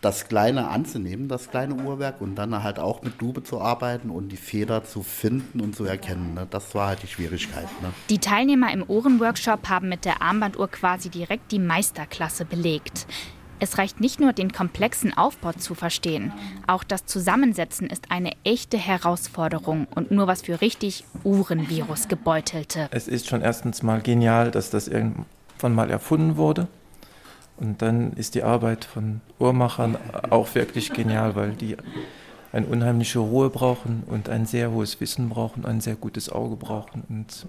Das 0.00 0.28
Kleine 0.28 0.68
anzunehmen, 0.68 1.28
das 1.28 1.50
kleine 1.50 1.74
Uhrwerk, 1.74 2.22
und 2.22 2.36
dann 2.36 2.62
halt 2.62 2.78
auch 2.78 3.02
mit 3.02 3.20
Lupe 3.20 3.42
zu 3.42 3.60
arbeiten 3.60 4.08
und 4.08 4.30
die 4.30 4.38
Feder 4.38 4.82
zu 4.82 5.02
finden 5.02 5.60
und 5.60 5.76
zu 5.76 5.84
erkennen. 5.84 6.32
Ne? 6.32 6.46
Das 6.48 6.74
war 6.74 6.88
halt 6.88 7.02
die 7.02 7.06
Schwierigkeit. 7.06 7.68
Ne? 7.82 7.92
Die 8.08 8.18
Teilnehmer 8.18 8.72
im 8.72 8.82
Uhrenworkshop 8.82 9.68
haben 9.68 9.90
mit 9.90 10.06
der 10.06 10.22
Armbanduhr 10.22 10.68
quasi 10.68 11.10
direkt 11.10 11.52
die 11.52 11.58
Meisterklasse 11.58 12.46
belegt. 12.46 13.06
Es 13.62 13.76
reicht 13.76 14.00
nicht 14.00 14.20
nur, 14.20 14.32
den 14.32 14.52
komplexen 14.52 15.16
Aufbau 15.16 15.52
zu 15.52 15.74
verstehen. 15.74 16.32
Auch 16.66 16.82
das 16.82 17.04
Zusammensetzen 17.04 17.88
ist 17.88 18.10
eine 18.10 18.32
echte 18.42 18.78
Herausforderung 18.78 19.86
und 19.94 20.10
nur 20.10 20.26
was 20.26 20.42
für 20.42 20.62
richtig 20.62 21.04
Uhrenvirus 21.24 22.08
gebeutelte. 22.08 22.88
Es 22.90 23.06
ist 23.06 23.28
schon 23.28 23.42
erstens 23.42 23.82
mal 23.82 24.00
genial, 24.00 24.50
dass 24.50 24.70
das 24.70 24.88
irgendwann 24.88 25.74
mal 25.74 25.90
erfunden 25.90 26.38
wurde. 26.38 26.68
Und 27.58 27.82
dann 27.82 28.14
ist 28.14 28.34
die 28.34 28.42
Arbeit 28.42 28.86
von 28.86 29.20
Uhrmachern 29.38 29.98
auch 30.30 30.54
wirklich 30.54 30.94
genial, 30.94 31.36
weil 31.36 31.52
die 31.52 31.76
eine 32.52 32.66
unheimliche 32.66 33.18
Ruhe 33.18 33.50
brauchen 33.50 34.02
und 34.06 34.30
ein 34.30 34.46
sehr 34.46 34.70
hohes 34.70 35.00
Wissen 35.02 35.28
brauchen, 35.28 35.66
ein 35.66 35.82
sehr 35.82 35.96
gutes 35.96 36.30
Auge 36.30 36.56
brauchen. 36.56 37.04
Und 37.10 37.46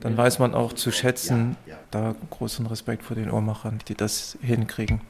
dann 0.00 0.16
weiß 0.16 0.40
man 0.40 0.52
auch 0.52 0.72
zu 0.72 0.90
schätzen, 0.90 1.56
da 1.92 2.16
großen 2.30 2.66
Respekt 2.66 3.04
vor 3.04 3.14
den 3.14 3.30
Uhrmachern, 3.30 3.78
die 3.86 3.94
das 3.94 4.36
hinkriegen. 4.42 5.00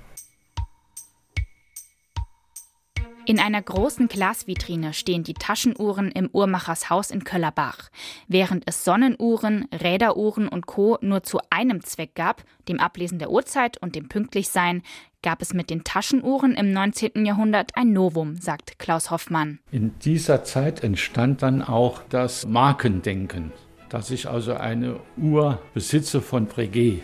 In 3.26 3.40
einer 3.40 3.62
großen 3.62 4.08
Glasvitrine 4.08 4.92
stehen 4.92 5.24
die 5.24 5.32
Taschenuhren 5.32 6.12
im 6.12 6.28
Uhrmachers 6.30 6.90
Haus 6.90 7.10
in 7.10 7.24
Köllerbach. 7.24 7.88
Während 8.28 8.64
es 8.66 8.84
Sonnenuhren, 8.84 9.66
Räderuhren 9.72 10.46
und 10.46 10.66
Co. 10.66 10.98
nur 11.00 11.22
zu 11.22 11.38
einem 11.48 11.82
Zweck 11.82 12.14
gab, 12.14 12.44
dem 12.68 12.80
Ablesen 12.80 13.18
der 13.18 13.30
Uhrzeit 13.30 13.78
und 13.78 13.94
dem 13.94 14.08
Pünktlichsein, 14.08 14.82
gab 15.22 15.40
es 15.40 15.54
mit 15.54 15.70
den 15.70 15.84
Taschenuhren 15.84 16.54
im 16.54 16.70
19. 16.70 17.24
Jahrhundert 17.24 17.70
ein 17.76 17.94
Novum, 17.94 18.36
sagt 18.36 18.78
Klaus 18.78 19.10
Hoffmann. 19.10 19.58
In 19.70 19.98
dieser 20.00 20.44
Zeit 20.44 20.84
entstand 20.84 21.40
dann 21.40 21.62
auch 21.62 22.02
das 22.10 22.46
Markendenken, 22.46 23.52
dass 23.88 24.10
ich 24.10 24.28
also 24.28 24.52
eine 24.52 25.00
Uhr 25.16 25.62
besitze 25.72 26.20
von 26.20 26.44
Breguet 26.44 27.02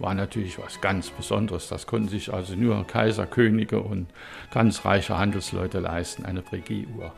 war 0.00 0.14
natürlich 0.14 0.58
was 0.58 0.80
ganz 0.80 1.10
Besonderes. 1.10 1.68
Das 1.68 1.86
konnten 1.86 2.08
sich 2.08 2.32
also 2.32 2.54
nur 2.54 2.86
Kaiser, 2.86 3.26
Könige 3.26 3.80
und 3.80 4.08
ganz 4.50 4.84
reiche 4.84 5.18
Handelsleute 5.18 5.80
leisten, 5.80 6.24
eine 6.24 6.42
Breguet-Uhr. 6.42 7.12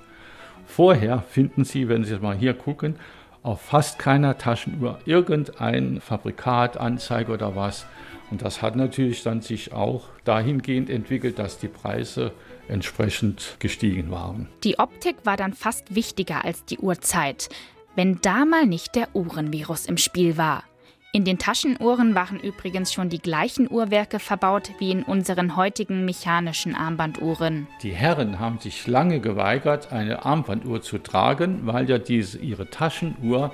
Vorher 0.67 1.23
finden 1.23 1.65
Sie, 1.65 1.89
wenn 1.89 2.05
Sie 2.05 2.19
mal 2.19 2.37
hier 2.37 2.55
gucken, 2.55 2.97
auf 3.43 3.61
fast 3.61 3.99
keiner 3.99 4.39
Taschenuhr 4.39 4.99
irgendein 5.05 6.01
Fabrikat, 6.01 6.77
Anzeige 6.77 7.33
oder 7.33 7.57
was. 7.57 7.87
Und 8.31 8.43
das 8.43 8.63
hat 8.63 8.77
natürlich 8.77 9.23
dann 9.23 9.43
sich 9.43 9.73
auch 9.73 10.05
dahingehend 10.25 10.89
entwickelt, 10.89 11.39
dass 11.39 11.59
die 11.59 11.69
Preise 11.69 12.33
entsprechend 12.69 13.57
gestiegen 13.59 14.11
waren. 14.11 14.49
Die 14.65 14.79
Optik 14.79 15.17
war 15.25 15.37
dann 15.37 15.53
fast 15.53 15.95
wichtiger 15.95 16.45
als 16.45 16.65
die 16.65 16.79
Uhrzeit, 16.79 17.49
wenn 17.95 18.21
da 18.23 18.45
mal 18.45 18.67
nicht 18.67 18.95
der 18.95 19.15
Uhrenvirus 19.15 19.87
im 19.87 19.99
Spiel 19.99 20.37
war. 20.39 20.65
In 21.15 21.27
den 21.27 21.37
Taschenuhren 21.37 22.15
waren 22.15 22.41
übrigens 22.41 22.91
schon 22.91 23.11
die 23.11 23.19
gleichen 23.19 23.71
Uhrwerke 23.71 24.19
verbaut 24.19 24.71
wie 24.79 24.93
in 24.93 25.03
unseren 25.03 25.57
heutigen 25.57 26.07
mechanischen 26.07 26.75
Armbanduhren. 26.75 27.67
Die 27.83 27.93
Herren 27.93 28.39
haben 28.39 28.61
sich 28.61 28.87
lange 28.87 29.21
geweigert, 29.21 29.93
eine 29.93 30.25
Armbanduhr 30.25 30.81
zu 30.81 30.97
tragen, 30.97 31.67
weil 31.67 31.87
ja 31.91 31.99
diese, 31.99 32.39
ihre 32.39 32.71
Taschenuhr 32.71 33.53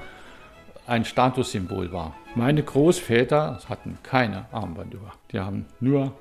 ein 0.86 1.04
Statussymbol 1.04 1.90
war. 1.90 2.14
Meine 2.36 2.62
Großväter 2.62 3.58
hatten 3.68 3.98
keine 4.04 4.46
Armbanduhr. 4.52 5.12
Die 5.32 5.40
haben 5.40 5.66
nur 5.80 6.12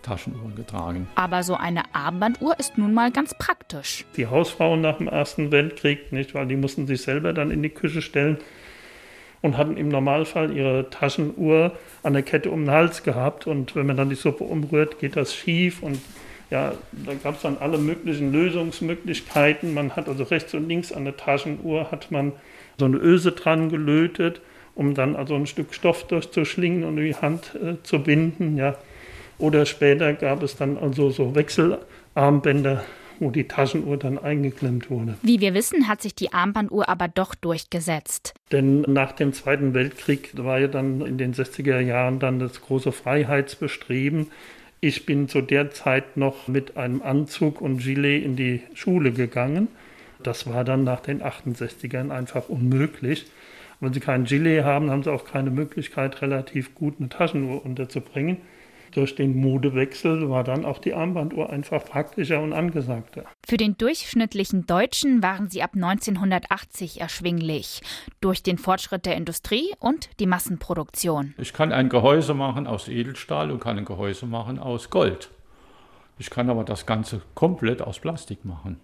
Taschenuhren 0.00 0.54
getragen. 0.54 1.06
Aber 1.16 1.42
so 1.42 1.54
eine 1.54 1.82
Armbanduhr 1.94 2.58
ist 2.58 2.78
nun 2.78 2.94
mal 2.94 3.10
ganz 3.10 3.34
praktisch. 3.36 4.06
Die 4.16 4.26
Hausfrauen 4.26 4.80
nach 4.80 4.96
dem 4.96 5.08
Ersten 5.08 5.52
Weltkrieg, 5.52 6.12
nicht, 6.12 6.34
weil 6.34 6.46
die 6.46 6.56
mussten 6.56 6.86
sich 6.86 7.02
selber 7.02 7.34
dann 7.34 7.50
in 7.50 7.62
die 7.62 7.68
Küche 7.68 8.00
stellen 8.00 8.38
und 9.42 9.58
hatten 9.58 9.76
im 9.76 9.88
Normalfall 9.88 10.56
ihre 10.56 10.88
Taschenuhr 10.88 11.72
an 12.02 12.12
der 12.12 12.22
Kette 12.22 12.50
um 12.50 12.64
den 12.64 12.70
Hals 12.70 13.02
gehabt. 13.02 13.46
Und 13.46 13.76
wenn 13.76 13.86
man 13.86 13.96
dann 13.96 14.08
die 14.08 14.14
Suppe 14.14 14.44
umrührt, 14.44 14.98
geht 15.00 15.16
das 15.16 15.34
schief. 15.34 15.82
Und 15.82 16.00
ja, 16.50 16.72
da 16.92 17.14
gab 17.14 17.36
es 17.36 17.42
dann 17.42 17.58
alle 17.58 17.78
möglichen 17.78 18.32
Lösungsmöglichkeiten. 18.32 19.74
Man 19.74 19.96
hat 19.96 20.08
also 20.08 20.22
rechts 20.24 20.54
und 20.54 20.68
links 20.68 20.92
an 20.92 21.04
der 21.04 21.16
Taschenuhr 21.16 21.90
hat 21.90 22.10
man 22.10 22.32
so 22.78 22.84
eine 22.84 22.96
Öse 22.96 23.32
dran 23.32 23.68
gelötet, 23.68 24.40
um 24.74 24.94
dann 24.94 25.16
also 25.16 25.34
ein 25.34 25.46
Stück 25.46 25.74
Stoff 25.74 26.06
durchzuschlingen 26.06 26.84
und 26.84 26.96
die 26.96 27.16
Hand 27.16 27.54
äh, 27.56 27.82
zu 27.82 27.98
binden. 28.02 28.56
Ja. 28.56 28.76
Oder 29.38 29.66
später 29.66 30.12
gab 30.12 30.42
es 30.42 30.56
dann 30.56 30.78
also 30.78 31.10
so 31.10 31.34
Wechselarmbänder, 31.34 32.84
wo 33.20 33.30
die 33.30 33.48
Taschenuhr 33.48 33.96
dann 33.96 34.18
eingeklemmt 34.18 34.90
wurde. 34.90 35.14
Wie 35.22 35.40
wir 35.40 35.54
wissen, 35.54 35.88
hat 35.88 36.02
sich 36.02 36.14
die 36.14 36.32
Armbanduhr 36.32 36.88
aber 36.88 37.08
doch 37.08 37.34
durchgesetzt. 37.34 38.34
Denn 38.50 38.82
nach 38.82 39.12
dem 39.12 39.32
Zweiten 39.32 39.74
Weltkrieg 39.74 40.32
war 40.36 40.58
ja 40.58 40.68
dann 40.68 41.00
in 41.00 41.18
den 41.18 41.34
60er 41.34 41.80
Jahren 41.80 42.18
dann 42.18 42.38
das 42.38 42.60
große 42.60 42.92
Freiheitsbestreben. 42.92 44.28
Ich 44.80 45.06
bin 45.06 45.28
zu 45.28 45.40
der 45.40 45.70
Zeit 45.70 46.16
noch 46.16 46.48
mit 46.48 46.76
einem 46.76 47.02
Anzug 47.02 47.60
und 47.60 47.78
Gilet 47.78 48.24
in 48.24 48.36
die 48.36 48.62
Schule 48.74 49.12
gegangen. 49.12 49.68
Das 50.22 50.46
war 50.46 50.64
dann 50.64 50.84
nach 50.84 51.00
den 51.00 51.22
68ern 51.22 52.10
einfach 52.10 52.48
unmöglich. 52.48 53.26
Wenn 53.80 53.92
Sie 53.92 54.00
kein 54.00 54.24
Gilet 54.24 54.62
haben, 54.62 54.90
haben 54.90 55.02
Sie 55.02 55.12
auch 55.12 55.24
keine 55.24 55.50
Möglichkeit, 55.50 56.22
relativ 56.22 56.74
gut 56.74 56.94
eine 56.98 57.08
Taschenuhr 57.08 57.64
unterzubringen. 57.64 58.38
Durch 58.92 59.14
den 59.14 59.34
Modewechsel 59.36 60.28
war 60.28 60.44
dann 60.44 60.66
auch 60.66 60.78
die 60.78 60.92
Armbanduhr 60.92 61.48
einfach 61.48 61.82
praktischer 61.82 62.40
und 62.40 62.52
angesagter. 62.52 63.24
Für 63.46 63.56
den 63.56 63.78
durchschnittlichen 63.78 64.66
Deutschen 64.66 65.22
waren 65.22 65.48
sie 65.48 65.62
ab 65.62 65.70
1980 65.74 67.00
erschwinglich. 67.00 67.80
Durch 68.20 68.42
den 68.42 68.58
Fortschritt 68.58 69.06
der 69.06 69.16
Industrie 69.16 69.72
und 69.78 70.10
die 70.20 70.26
Massenproduktion. 70.26 71.34
Ich 71.38 71.54
kann 71.54 71.72
ein 71.72 71.88
Gehäuse 71.88 72.34
machen 72.34 72.66
aus 72.66 72.88
Edelstahl 72.88 73.50
und 73.50 73.60
kann 73.60 73.78
ein 73.78 73.86
Gehäuse 73.86 74.26
machen 74.26 74.58
aus 74.58 74.90
Gold. 74.90 75.30
Ich 76.18 76.28
kann 76.28 76.50
aber 76.50 76.64
das 76.64 76.84
Ganze 76.84 77.22
komplett 77.34 77.80
aus 77.80 77.98
Plastik 77.98 78.44
machen. 78.44 78.78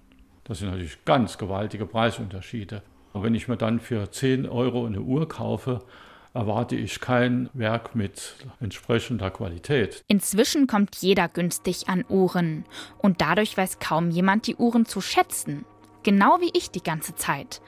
Das 0.45 0.61
sind 0.61 0.71
natürlich 0.71 1.05
ganz 1.05 1.37
gewaltige 1.37 1.85
Preisunterschiede. 1.85 2.83
Und 3.13 3.23
wenn 3.23 3.35
ich 3.35 3.47
mir 3.47 3.59
dann 3.59 3.79
für 3.79 4.11
10 4.11 4.49
Euro 4.49 4.87
eine 4.87 5.03
Uhr 5.03 5.29
kaufe, 5.29 5.83
erwarte 6.35 6.77
ich 6.77 7.01
kein 7.01 7.49
Werk 7.53 7.95
mit 7.95 8.35
entsprechender 8.61 9.31
Qualität. 9.31 10.05
Inzwischen 10.09 10.67
kommt 10.67 10.97
jeder 10.97 11.29
günstig 11.29 11.89
an 11.89 12.05
Uhren. 12.09 12.65
Und 12.99 13.21
dadurch 13.21 13.57
weiß 13.57 13.79
kaum 13.79 14.11
jemand 14.11 14.47
die 14.47 14.57
Uhren 14.57 14.87
zu 14.87 15.01
schätzen. 15.01 15.65
Genau 16.03 16.39
wie 16.41 16.51
ich 16.57 16.71
die 16.71 16.83
ganze 16.83 17.15
Zeit. 17.15 17.61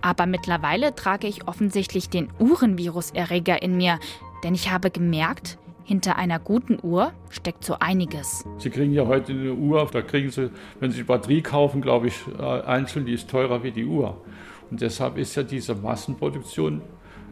Aber 0.00 0.26
mittlerweile 0.26 0.94
trage 0.94 1.26
ich 1.26 1.48
offensichtlich 1.48 2.08
den 2.08 2.28
Uhrenviruserreger 2.38 3.62
in 3.62 3.76
mir, 3.76 3.98
denn 4.44 4.54
ich 4.54 4.70
habe 4.70 4.90
gemerkt, 4.90 5.58
hinter 5.84 6.16
einer 6.16 6.38
guten 6.40 6.78
Uhr 6.82 7.12
steckt 7.30 7.64
so 7.64 7.76
einiges. 7.78 8.44
Sie 8.58 8.70
kriegen 8.70 8.92
ja 8.92 9.06
heute 9.06 9.32
eine 9.32 9.54
Uhr, 9.54 9.88
da 9.90 10.02
kriegen 10.02 10.30
Sie, 10.30 10.50
wenn 10.80 10.90
Sie 10.90 10.98
die 10.98 11.04
Batterie 11.04 11.42
kaufen, 11.42 11.80
glaube 11.80 12.08
ich, 12.08 12.16
äh, 12.38 12.42
einzeln, 12.42 13.06
die 13.06 13.14
ist 13.14 13.30
teurer 13.30 13.62
wie 13.62 13.70
die 13.70 13.84
Uhr. 13.84 14.20
Und 14.70 14.80
deshalb 14.80 15.16
ist 15.16 15.36
ja 15.36 15.44
diese 15.44 15.76
Massenproduktion 15.76 16.82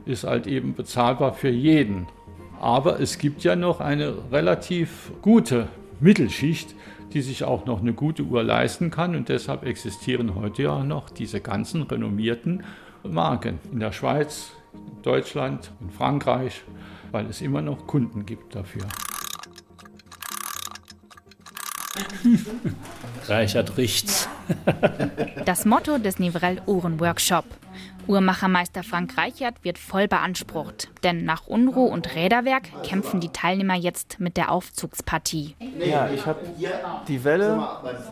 ist 0.07 0.25
halt 0.25 0.47
eben 0.47 0.75
bezahlbar 0.75 1.33
für 1.33 1.49
jeden. 1.49 2.07
Aber 2.61 3.01
es 3.01 3.19
gibt 3.19 3.45
ja 3.45 3.57
noch 3.57 3.81
eine 3.81 4.15
relativ 4.31 5.13
gute 5.23 5.69
Mittelschicht, 6.01 6.75
die 7.13 7.23
sich 7.23 7.45
auch 7.45 7.67
noch 7.67 7.81
eine 7.81 7.93
gute 7.93 8.23
Uhr 8.23 8.43
leisten 8.43 8.91
kann. 8.91 9.15
Und 9.15 9.29
deshalb 9.29 9.65
existieren 9.65 10.35
heute 10.35 10.65
ja 10.65 10.83
noch 10.83 11.11
diese 11.11 11.41
ganzen 11.41 11.83
renommierten 11.83 12.65
Marken 13.03 13.61
in 13.73 13.81
der 13.81 13.93
Schweiz, 13.93 14.53
Deutschland, 15.03 15.71
in 15.81 15.91
Frankreich, 15.91 16.63
weil 17.13 17.27
es 17.27 17.41
immer 17.41 17.63
noch 17.63 17.87
Kunden 17.87 18.27
gibt 18.27 18.55
dafür. 18.55 18.83
Reichert 23.29 23.77
riecht's. 23.77 24.29
Das 25.45 25.65
Motto 25.65 25.99
des 25.99 26.19
Nivrel 26.19 26.61
Uhren 26.67 26.99
Workshop. 27.01 27.45
Uhrmachermeister 28.07 28.83
Frank 28.83 29.17
Reichert 29.17 29.65
wird 29.65 29.79
voll 29.79 30.09
beansprucht, 30.09 30.89
denn 31.03 31.25
nach 31.25 31.47
Unruh 31.47 31.87
und 31.87 32.15
Räderwerk 32.15 32.69
kämpfen 32.83 33.21
die 33.21 33.31
Teilnehmer 33.31 33.75
jetzt 33.75 34.21
mit 34.21 34.37
der 34.37 34.51
Aufzugspartie. 34.51 35.57
Ja, 35.79 36.09
ich 36.11 36.27
habe 36.27 36.41
die 37.09 37.25
Welle 37.25 37.67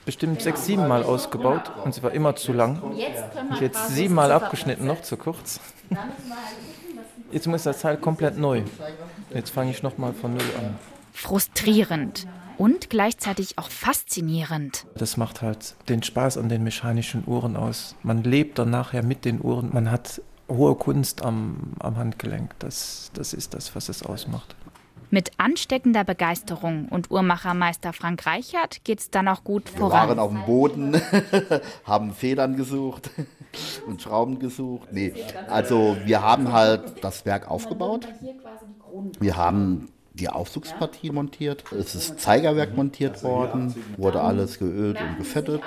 bestimmt 0.05 0.43
sechs, 0.43 0.67
sieben 0.67 0.89
Mal 0.89 1.03
ausgebaut 1.03 1.73
und 1.85 1.95
sie 1.95 2.03
war 2.03 2.13
immer 2.13 2.37
zu 2.37 2.53
lang. 2.53 2.81
Und 2.81 3.61
jetzt 3.61 3.89
sieben 3.89 4.15
Mal 4.15 4.33
abgeschnitten, 4.33 4.87
noch 4.87 5.03
zu 5.03 5.17
kurz. 5.17 5.61
Jetzt 7.31 7.47
muss 7.47 7.63
das 7.63 7.81
Teil 7.81 7.97
komplett 7.97 8.39
neu. 8.39 8.63
Jetzt 9.33 9.51
fange 9.51 9.71
ich 9.71 9.83
nochmal 9.83 10.13
von 10.13 10.35
Null 10.35 10.43
an. 10.59 10.79
Frustrierend 11.13 12.27
und 12.62 12.90
gleichzeitig 12.90 13.59
auch 13.59 13.70
faszinierend. 13.70 14.87
Das 14.94 15.16
macht 15.16 15.42
halt 15.42 15.75
den 15.88 16.05
Spaß 16.05 16.38
an 16.38 16.48
den 16.48 16.62
mechanischen 16.62 17.25
Uhren 17.27 17.57
aus. 17.57 17.96
Man 18.05 18.22
lebt 18.22 18.57
dann 18.57 18.70
nachher 18.70 19.03
mit 19.03 19.25
den 19.25 19.42
Uhren. 19.42 19.70
Man 19.72 19.90
hat 19.90 20.22
hohe 20.48 20.77
Kunst 20.77 21.25
am, 21.25 21.72
am 21.81 21.96
Handgelenk. 21.96 22.55
Das, 22.61 23.11
das 23.14 23.33
ist 23.33 23.55
das, 23.55 23.75
was 23.75 23.88
es 23.88 24.05
ausmacht. 24.05 24.55
Mit 25.11 25.33
ansteckender 25.38 26.05
Begeisterung 26.05 26.87
und 26.88 27.11
Uhrmachermeister 27.11 27.92
Frank 27.92 28.25
Reichert 28.27 28.85
geht 28.85 29.01
es 29.01 29.11
dann 29.11 29.27
auch 29.27 29.42
gut 29.42 29.68
voran. 29.68 30.09
Wir 30.09 30.16
waren 30.16 30.18
auf 30.20 30.31
dem 30.31 30.46
Boden, 30.46 31.03
haben 31.85 32.14
Federn 32.14 32.57
gesucht 32.57 33.11
und 33.88 34.01
Schrauben 34.01 34.38
gesucht. 34.38 34.92
Nee, 34.92 35.12
also 35.48 35.96
wir 36.05 36.22
haben 36.22 36.53
halt 36.53 37.03
das 37.03 37.27
Werk 37.27 37.51
aufgebaut. 37.51 38.07
Wir 39.18 39.37
haben 39.37 39.92
die 40.14 40.29
Aufzugspartie 40.29 41.11
montiert. 41.11 41.64
Es 41.72 41.94
ist 41.94 42.20
Zeigerwerk 42.20 42.77
montiert 42.77 43.22
worden, 43.22 43.75
wurde 43.96 44.20
alles 44.20 44.59
geölt 44.59 45.01
und 45.01 45.18
gefettet. 45.18 45.62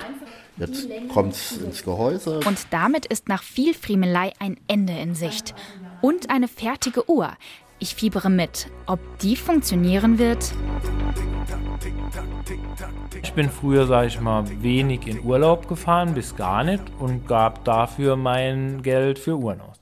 Jetzt 0.56 0.88
kommt 1.12 1.34
es 1.34 1.58
ins 1.58 1.84
Gehäuse. 1.84 2.40
Und 2.40 2.58
damit 2.70 3.06
ist 3.06 3.28
nach 3.28 3.42
viel 3.42 3.74
Friemelei 3.74 4.32
ein 4.38 4.56
Ende 4.68 4.94
in 4.94 5.14
Sicht. 5.14 5.54
Und 6.00 6.30
eine 6.30 6.48
fertige 6.48 7.10
Uhr. 7.10 7.30
Ich 7.78 7.94
fiebere 7.94 8.30
mit. 8.30 8.68
Ob 8.86 9.00
die 9.18 9.36
funktionieren 9.36 10.18
wird? 10.18 10.52
Ich 13.22 13.32
bin 13.32 13.50
früher, 13.50 13.86
sage 13.86 14.06
ich 14.06 14.20
mal, 14.20 14.44
wenig 14.62 15.06
in 15.06 15.22
Urlaub 15.22 15.68
gefahren, 15.68 16.14
bis 16.14 16.36
gar 16.36 16.64
nicht, 16.64 16.82
und 16.98 17.26
gab 17.26 17.64
dafür 17.64 18.16
mein 18.16 18.82
Geld 18.82 19.18
für 19.18 19.36
Uhren 19.36 19.60
aus. 19.60 19.75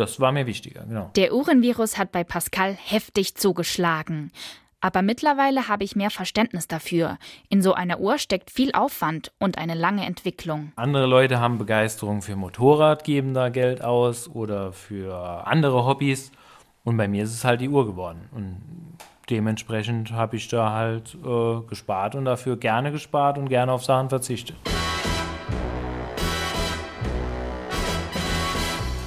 Das 0.00 0.18
war 0.18 0.32
mir 0.32 0.46
wichtiger, 0.46 0.84
genau. 0.86 1.10
Der 1.14 1.34
Uhrenvirus 1.34 1.98
hat 1.98 2.10
bei 2.10 2.24
Pascal 2.24 2.72
heftig 2.72 3.34
zugeschlagen. 3.34 4.32
Aber 4.80 5.02
mittlerweile 5.02 5.68
habe 5.68 5.84
ich 5.84 5.94
mehr 5.94 6.08
Verständnis 6.08 6.66
dafür. 6.66 7.18
In 7.50 7.60
so 7.60 7.74
einer 7.74 8.00
Uhr 8.00 8.16
steckt 8.16 8.50
viel 8.50 8.72
Aufwand 8.72 9.30
und 9.38 9.58
eine 9.58 9.74
lange 9.74 10.06
Entwicklung. 10.06 10.72
Andere 10.76 11.04
Leute 11.04 11.38
haben 11.38 11.58
Begeisterung 11.58 12.22
für 12.22 12.34
Motorrad, 12.34 13.04
geben 13.04 13.34
da 13.34 13.50
Geld 13.50 13.84
aus 13.84 14.26
oder 14.26 14.72
für 14.72 15.46
andere 15.46 15.84
Hobbys. 15.84 16.32
Und 16.82 16.96
bei 16.96 17.06
mir 17.06 17.24
ist 17.24 17.34
es 17.34 17.44
halt 17.44 17.60
die 17.60 17.68
Uhr 17.68 17.84
geworden. 17.84 18.30
Und 18.32 18.62
dementsprechend 19.28 20.12
habe 20.12 20.36
ich 20.36 20.48
da 20.48 20.72
halt 20.72 21.14
äh, 21.14 21.60
gespart 21.68 22.14
und 22.14 22.24
dafür 22.24 22.56
gerne 22.56 22.90
gespart 22.90 23.36
und 23.36 23.50
gerne 23.50 23.72
auf 23.72 23.84
Sachen 23.84 24.08
verzichtet. 24.08 24.56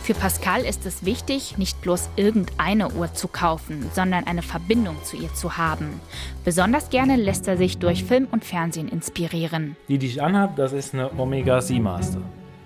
Für 0.03 0.13
Pascal 0.13 0.65
ist 0.65 0.85
es 0.85 1.05
wichtig, 1.05 1.57
nicht 1.57 1.79
bloß 1.79 2.09
irgendeine 2.17 2.91
Uhr 2.91 3.13
zu 3.13 3.29
kaufen, 3.29 3.89
sondern 3.93 4.25
eine 4.25 4.41
Verbindung 4.41 4.97
zu 5.05 5.15
ihr 5.15 5.33
zu 5.33 5.55
haben. 5.55 6.01
Besonders 6.43 6.89
gerne 6.89 7.15
lässt 7.15 7.47
er 7.47 7.55
sich 7.55 7.77
durch 7.77 8.03
Film 8.03 8.27
und 8.29 8.43
Fernsehen 8.43 8.89
inspirieren. 8.89 9.77
Die, 9.87 9.97
die 9.97 10.07
ich 10.07 10.21
anhabe, 10.21 10.55
das 10.57 10.73
ist 10.73 10.93
eine 10.93 11.09
Omega 11.17 11.61
Seamaster. 11.61 12.21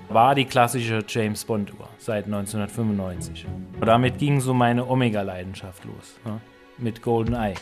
War 0.10 0.34
die 0.34 0.45
klassische 0.45 1.04
James 1.08 1.45
Bond 1.45 1.71
Uhr 1.80 1.88
seit 2.00 2.26
1995. 2.26 3.45
Und 3.80 3.86
damit 3.86 4.17
ging 4.17 4.41
so 4.41 4.56
meine 4.56 4.88
Omega-Leidenschaft 4.88 5.86
los. 5.86 6.15
Ja, 6.26 6.39
mit 6.80 7.04
GoldenEye. 7.04 7.54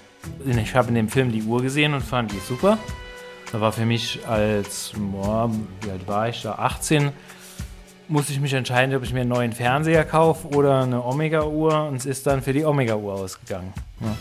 Ich 0.46 0.74
habe 0.74 0.88
in 0.88 0.96
dem 0.96 1.10
Film 1.10 1.34
die 1.34 1.44
Uhr 1.44 1.62
gesehen 1.62 1.94
und 1.94 2.02
fand 2.02 2.32
die 2.32 2.40
super. 2.40 2.78
Da 3.52 3.60
war 3.60 3.74
für 3.74 3.86
mich 3.86 4.26
als, 4.26 4.94
boah, 4.96 5.52
wie 5.82 5.92
alt 5.92 6.08
war 6.08 6.30
ich 6.30 6.44
da, 6.44 6.54
18, 6.54 7.12
musste 8.08 8.34
ich 8.34 8.40
mich 8.40 8.54
entscheiden, 8.54 8.96
ob 8.96 9.04
ich 9.04 9.14
mir 9.14 9.22
einen 9.22 9.30
neuen 9.30 9.54
Fernseher 9.54 10.04
kaufe 10.04 10.48
oder 10.50 10.84
eine 10.84 11.04
Omega-Uhr 11.04 11.88
und 11.88 11.98
es 11.98 12.06
ist 12.06 12.28
dann 12.28 12.42
für 12.42 12.54
die 12.54 12.66
Omega-Uhr 12.66 13.14
ausgegangen. 13.14 13.74
Ja. 14.02 14.16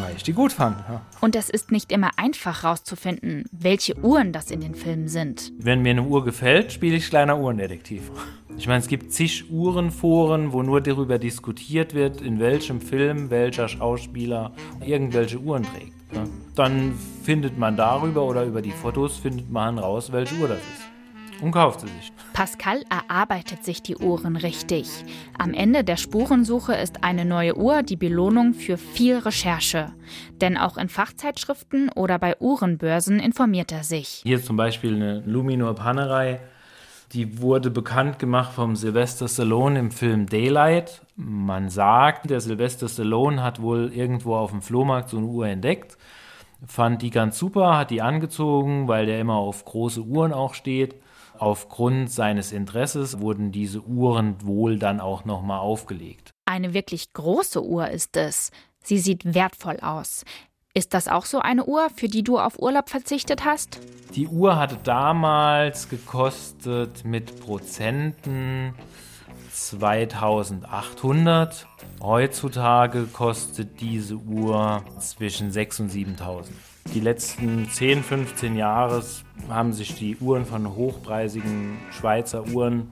Weil 0.00 0.16
ich 0.16 0.22
die 0.22 0.32
gut 0.32 0.52
fand. 0.52 0.78
Ja. 0.88 1.02
Und 1.20 1.36
es 1.36 1.50
ist 1.50 1.72
nicht 1.72 1.92
immer 1.92 2.10
einfach 2.16 2.62
herauszufinden, 2.62 3.44
welche 3.52 3.98
Uhren 3.98 4.32
das 4.32 4.50
in 4.50 4.60
den 4.60 4.74
Filmen 4.74 5.08
sind. 5.08 5.52
Wenn 5.58 5.82
mir 5.82 5.90
eine 5.90 6.02
Uhr 6.02 6.24
gefällt, 6.24 6.72
spiele 6.72 6.96
ich 6.96 7.10
kleiner 7.10 7.38
Uhrendetektiv. 7.38 8.10
Ich 8.56 8.66
meine, 8.66 8.80
es 8.80 8.88
gibt 8.88 9.12
zig 9.12 9.50
Uhrenforen, 9.50 10.52
wo 10.52 10.62
nur 10.62 10.80
darüber 10.80 11.18
diskutiert 11.18 11.94
wird, 11.94 12.20
in 12.20 12.40
welchem 12.40 12.80
Film 12.80 13.30
welcher 13.30 13.68
Schauspieler 13.68 14.52
irgendwelche 14.84 15.38
Uhren 15.38 15.64
trägt. 15.64 15.92
Ja. 16.12 16.24
Dann 16.54 16.94
findet 17.22 17.58
man 17.58 17.76
darüber 17.76 18.24
oder 18.24 18.44
über 18.44 18.62
die 18.62 18.72
Fotos 18.72 19.16
findet 19.16 19.50
man 19.50 19.78
raus, 19.78 20.12
welche 20.12 20.34
Uhr 20.36 20.48
das 20.48 20.58
ist 20.58 20.89
und 21.40 21.52
kauft 21.52 21.80
sie 21.80 21.88
sich. 21.88 22.12
Pascal 22.32 22.84
erarbeitet 22.88 23.64
sich 23.64 23.82
die 23.82 23.96
Uhren 23.96 24.36
richtig. 24.36 24.88
Am 25.38 25.52
Ende 25.52 25.84
der 25.84 25.96
Spurensuche 25.96 26.74
ist 26.74 27.02
eine 27.04 27.24
neue 27.24 27.56
Uhr 27.56 27.82
die 27.82 27.96
Belohnung 27.96 28.54
für 28.54 28.76
viel 28.76 29.18
Recherche. 29.18 29.92
Denn 30.40 30.56
auch 30.56 30.76
in 30.76 30.88
Fachzeitschriften 30.88 31.90
oder 31.90 32.18
bei 32.18 32.40
Uhrenbörsen 32.40 33.20
informiert 33.20 33.72
er 33.72 33.84
sich. 33.84 34.22
Hier 34.24 34.42
zum 34.42 34.56
Beispiel 34.56 34.94
eine 34.94 35.20
Luminor 35.20 35.74
Panerei. 35.74 36.40
Die 37.12 37.40
wurde 37.40 37.70
bekannt 37.70 38.20
gemacht 38.20 38.52
vom 38.52 38.76
Sylvester 38.76 39.26
Stallone 39.26 39.78
im 39.78 39.90
Film 39.90 40.26
Daylight. 40.26 41.02
Man 41.16 41.68
sagt, 41.68 42.30
der 42.30 42.40
Sylvester 42.40 42.88
Stallone 42.88 43.42
hat 43.42 43.60
wohl 43.60 43.92
irgendwo 43.92 44.36
auf 44.36 44.52
dem 44.52 44.62
Flohmarkt 44.62 45.10
so 45.10 45.18
eine 45.18 45.26
Uhr 45.26 45.48
entdeckt 45.48 45.96
fand 46.66 47.00
die 47.00 47.08
ganz 47.10 47.38
super, 47.38 47.78
hat 47.78 47.90
die 47.90 48.02
angezogen, 48.02 48.86
weil 48.86 49.06
der 49.06 49.18
immer 49.18 49.36
auf 49.36 49.64
große 49.64 50.02
Uhren 50.02 50.34
auch 50.34 50.52
steht 50.52 50.94
Aufgrund 51.40 52.12
seines 52.12 52.52
Interesses 52.52 53.18
wurden 53.18 53.50
diese 53.50 53.80
Uhren 53.80 54.36
wohl 54.44 54.78
dann 54.78 55.00
auch 55.00 55.24
nochmal 55.24 55.60
aufgelegt. 55.60 56.34
Eine 56.44 56.74
wirklich 56.74 57.14
große 57.14 57.64
Uhr 57.64 57.88
ist 57.88 58.18
es. 58.18 58.50
Sie 58.84 58.98
sieht 58.98 59.34
wertvoll 59.34 59.80
aus. 59.80 60.26
Ist 60.74 60.92
das 60.92 61.08
auch 61.08 61.24
so 61.24 61.38
eine 61.38 61.64
Uhr, 61.64 61.88
für 61.96 62.08
die 62.08 62.22
du 62.22 62.38
auf 62.38 62.58
Urlaub 62.58 62.90
verzichtet 62.90 63.46
hast? 63.46 63.80
Die 64.14 64.28
Uhr 64.28 64.56
hatte 64.56 64.76
damals 64.84 65.88
gekostet 65.88 67.06
mit 67.06 67.40
Prozenten 67.40 68.74
2800. 69.50 71.66
Heutzutage 72.02 73.06
kostet 73.06 73.80
diese 73.80 74.16
Uhr 74.16 74.84
zwischen 74.98 75.50
6.000 75.50 75.80
und 75.80 75.90
7.000. 75.90 76.48
Die 76.94 77.00
letzten 77.00 77.68
10, 77.70 78.02
15 78.02 78.56
Jahre 78.56 79.04
haben 79.48 79.72
sich 79.72 79.94
die 79.94 80.16
Uhren 80.16 80.44
von 80.44 80.74
hochpreisigen 80.74 81.78
Schweizer 81.92 82.48
Uhren, 82.48 82.90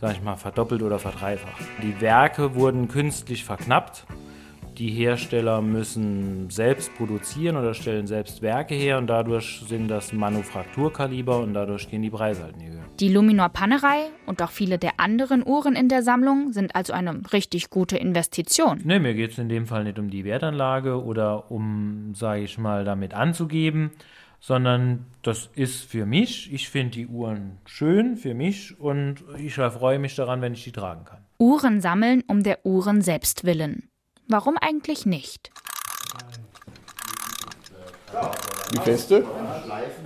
sag 0.00 0.12
ich 0.12 0.22
mal, 0.22 0.36
verdoppelt 0.36 0.82
oder 0.82 1.00
verdreifacht. 1.00 1.60
Die 1.82 2.00
Werke 2.00 2.54
wurden 2.54 2.86
künstlich 2.86 3.44
verknappt. 3.44 4.06
Die 4.80 4.88
Hersteller 4.88 5.60
müssen 5.60 6.48
selbst 6.48 6.94
produzieren 6.96 7.58
oder 7.58 7.74
stellen 7.74 8.06
selbst 8.06 8.40
Werke 8.40 8.74
her 8.74 8.96
und 8.96 9.08
dadurch 9.08 9.62
sind 9.68 9.88
das 9.88 10.14
Manufakturkaliber 10.14 11.38
und 11.40 11.52
dadurch 11.52 11.90
gehen 11.90 12.00
die 12.00 12.08
Preise 12.08 12.44
halt 12.44 12.54
in 12.54 12.60
die 12.60 12.68
Höhe. 12.68 12.80
Die 12.98 13.10
Luminor 13.10 13.50
Pannerei 13.50 14.08
und 14.24 14.40
auch 14.40 14.50
viele 14.50 14.78
der 14.78 14.98
anderen 14.98 15.46
Uhren 15.46 15.76
in 15.76 15.90
der 15.90 16.02
Sammlung 16.02 16.54
sind 16.54 16.74
also 16.74 16.94
eine 16.94 17.20
richtig 17.30 17.68
gute 17.68 17.98
Investition. 17.98 18.80
Ne, 18.82 19.00
mir 19.00 19.12
geht 19.12 19.32
es 19.32 19.38
in 19.38 19.50
dem 19.50 19.66
Fall 19.66 19.84
nicht 19.84 19.98
um 19.98 20.08
die 20.08 20.24
Wertanlage 20.24 21.04
oder 21.04 21.50
um, 21.50 22.14
sage 22.14 22.40
ich 22.40 22.56
mal, 22.56 22.86
damit 22.86 23.12
anzugeben, 23.12 23.90
sondern 24.40 25.04
das 25.20 25.50
ist 25.54 25.84
für 25.84 26.06
mich. 26.06 26.50
Ich 26.54 26.70
finde 26.70 26.92
die 26.92 27.06
Uhren 27.06 27.58
schön 27.66 28.16
für 28.16 28.32
mich 28.32 28.80
und 28.80 29.16
ich 29.36 29.56
freue 29.56 29.98
mich 29.98 30.16
daran, 30.16 30.40
wenn 30.40 30.54
ich 30.54 30.64
die 30.64 30.72
tragen 30.72 31.04
kann. 31.04 31.18
Uhren 31.38 31.82
sammeln 31.82 32.22
um 32.28 32.42
der 32.42 32.64
Uhren 32.64 33.02
selbst 33.02 33.44
willen. 33.44 33.89
Warum 34.30 34.56
eigentlich 34.56 35.06
nicht? 35.06 35.50
Die 38.72 38.78
feste? 38.78 39.26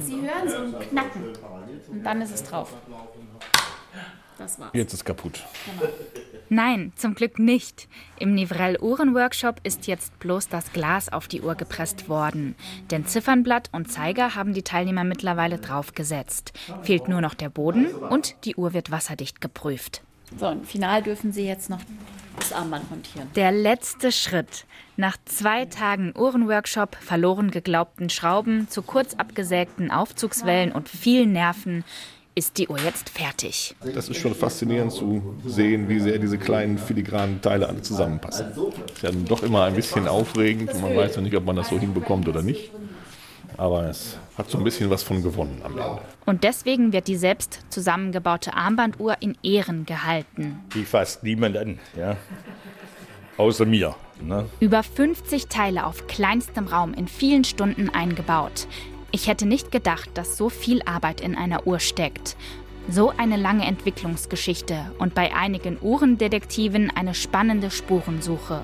Sie 0.00 0.18
hören 0.22 0.48
so 0.48 0.56
ein 0.56 0.88
Knacken 0.88 1.24
und 1.90 2.02
dann 2.02 2.22
ist 2.22 2.34
es 2.34 2.42
drauf. 2.42 2.72
Das 4.38 4.58
war's. 4.58 4.70
Jetzt 4.72 4.94
ist 4.94 5.04
kaputt. 5.04 5.44
Genau. 5.66 5.92
Nein, 6.48 6.94
zum 6.96 7.14
Glück 7.14 7.38
nicht. 7.38 7.86
Im 8.18 8.34
Nivrel 8.34 8.78
Uhrenworkshop 8.80 9.60
ist 9.62 9.86
jetzt 9.86 10.18
bloß 10.20 10.48
das 10.48 10.72
Glas 10.72 11.12
auf 11.12 11.28
die 11.28 11.42
Uhr 11.42 11.54
gepresst 11.54 12.08
worden. 12.08 12.54
Denn 12.90 13.06
Ziffernblatt 13.06 13.68
und 13.72 13.92
Zeiger 13.92 14.34
haben 14.34 14.54
die 14.54 14.62
Teilnehmer 14.62 15.04
mittlerweile 15.04 15.58
draufgesetzt. 15.58 16.54
Fehlt 16.82 17.08
nur 17.08 17.20
noch 17.20 17.34
der 17.34 17.50
Boden 17.50 17.94
und 17.94 18.36
die 18.46 18.56
Uhr 18.56 18.72
wird 18.72 18.90
wasserdicht 18.90 19.42
geprüft. 19.42 20.02
So, 20.38 20.48
und 20.48 20.66
final 20.66 21.02
dürfen 21.02 21.32
Sie 21.32 21.46
jetzt 21.46 21.70
noch 21.70 21.80
das 22.38 22.52
Armband 22.52 22.90
montieren. 22.90 23.28
Der 23.36 23.52
letzte 23.52 24.12
Schritt. 24.12 24.64
Nach 24.96 25.16
zwei 25.24 25.64
Tagen 25.64 26.12
Uhrenworkshop, 26.16 26.96
verloren 26.96 27.50
geglaubten 27.50 28.10
Schrauben, 28.10 28.68
zu 28.68 28.82
kurz 28.82 29.14
abgesägten 29.14 29.90
Aufzugswellen 29.90 30.72
und 30.72 30.88
vielen 30.88 31.32
Nerven 31.32 31.84
ist 32.36 32.58
die 32.58 32.68
Uhr 32.68 32.78
jetzt 32.78 33.10
fertig. 33.10 33.76
Das 33.94 34.08
ist 34.08 34.16
schon 34.18 34.34
faszinierend 34.34 34.92
zu 34.92 35.36
sehen, 35.46 35.88
wie 35.88 36.00
sehr 36.00 36.18
diese 36.18 36.36
kleinen 36.36 36.78
filigranen 36.78 37.40
Teile 37.40 37.68
alle 37.68 37.82
zusammenpassen. 37.82 38.46
Das 38.54 38.96
ist 38.96 39.02
ja 39.02 39.10
doch 39.12 39.42
immer 39.44 39.64
ein 39.64 39.74
bisschen 39.74 40.08
aufregend. 40.08 40.72
Man 40.80 40.96
weiß 40.96 41.14
ja 41.16 41.22
nicht, 41.22 41.36
ob 41.36 41.44
man 41.44 41.54
das 41.54 41.68
so 41.68 41.78
hinbekommt 41.78 42.28
oder 42.28 42.42
nicht. 42.42 42.72
Aber 43.56 43.88
es 43.88 44.18
hat 44.36 44.50
so 44.50 44.58
ein 44.58 44.64
bisschen 44.64 44.90
was 44.90 45.02
von 45.02 45.22
gewonnen 45.22 45.60
am 45.64 45.78
Ende. 45.78 46.00
Und 46.26 46.44
deswegen 46.44 46.92
wird 46.92 47.06
die 47.06 47.16
selbst 47.16 47.60
zusammengebaute 47.68 48.54
Armbanduhr 48.54 49.16
in 49.20 49.36
Ehren 49.42 49.86
gehalten. 49.86 50.60
Die 50.74 50.84
fasst 50.84 51.22
niemand 51.22 51.56
an, 51.56 51.78
ja. 51.96 52.16
Außer 53.36 53.64
mir. 53.66 53.94
Ne? 54.20 54.48
Über 54.60 54.82
50 54.82 55.46
Teile 55.48 55.86
auf 55.86 56.06
kleinstem 56.06 56.66
Raum 56.66 56.94
in 56.94 57.08
vielen 57.08 57.44
Stunden 57.44 57.90
eingebaut. 57.90 58.66
Ich 59.10 59.28
hätte 59.28 59.46
nicht 59.46 59.70
gedacht, 59.70 60.10
dass 60.14 60.36
so 60.36 60.48
viel 60.48 60.82
Arbeit 60.82 61.20
in 61.20 61.36
einer 61.36 61.66
Uhr 61.66 61.78
steckt. 61.80 62.36
So 62.88 63.12
eine 63.16 63.36
lange 63.36 63.64
Entwicklungsgeschichte 63.64 64.92
und 64.98 65.14
bei 65.14 65.34
einigen 65.34 65.78
Uhrendetektiven 65.80 66.90
eine 66.90 67.14
spannende 67.14 67.70
Spurensuche. 67.70 68.62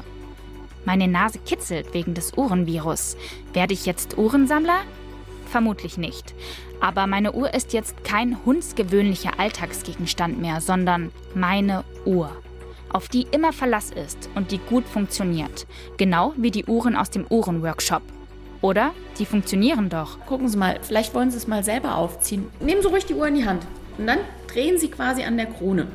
Meine 0.84 1.08
Nase 1.08 1.38
kitzelt 1.38 1.92
wegen 1.94 2.14
des 2.14 2.32
Uhrenvirus. 2.36 3.16
Werde 3.52 3.74
ich 3.74 3.86
jetzt 3.86 4.16
Uhrensammler? 4.18 4.80
Vermutlich 5.50 5.98
nicht. 5.98 6.34
Aber 6.80 7.06
meine 7.06 7.32
Uhr 7.32 7.52
ist 7.52 7.72
jetzt 7.72 8.04
kein 8.04 8.38
hundsgewöhnlicher 8.44 9.38
Alltagsgegenstand 9.38 10.40
mehr, 10.40 10.60
sondern 10.60 11.12
meine 11.34 11.84
Uhr, 12.06 12.30
auf 12.90 13.08
die 13.08 13.26
immer 13.30 13.52
Verlass 13.52 13.90
ist 13.90 14.30
und 14.34 14.50
die 14.50 14.58
gut 14.58 14.84
funktioniert. 14.86 15.66
Genau 15.98 16.32
wie 16.36 16.50
die 16.50 16.64
Uhren 16.64 16.96
aus 16.96 17.10
dem 17.10 17.26
Uhrenworkshop. 17.28 18.02
Oder? 18.62 18.92
Die 19.18 19.26
funktionieren 19.26 19.88
doch. 19.88 20.18
Gucken 20.26 20.48
Sie 20.48 20.56
mal, 20.56 20.78
vielleicht 20.82 21.14
wollen 21.14 21.30
Sie 21.30 21.36
es 21.36 21.46
mal 21.46 21.64
selber 21.64 21.96
aufziehen. 21.96 22.46
Nehmen 22.60 22.82
Sie 22.82 22.88
ruhig 22.88 23.06
die 23.06 23.14
Uhr 23.14 23.26
in 23.26 23.34
die 23.34 23.44
Hand. 23.44 23.66
Und 23.98 24.06
dann 24.06 24.18
drehen 24.46 24.78
Sie 24.78 24.88
quasi 24.88 25.22
an 25.24 25.36
der 25.36 25.46
Krone. 25.46 25.86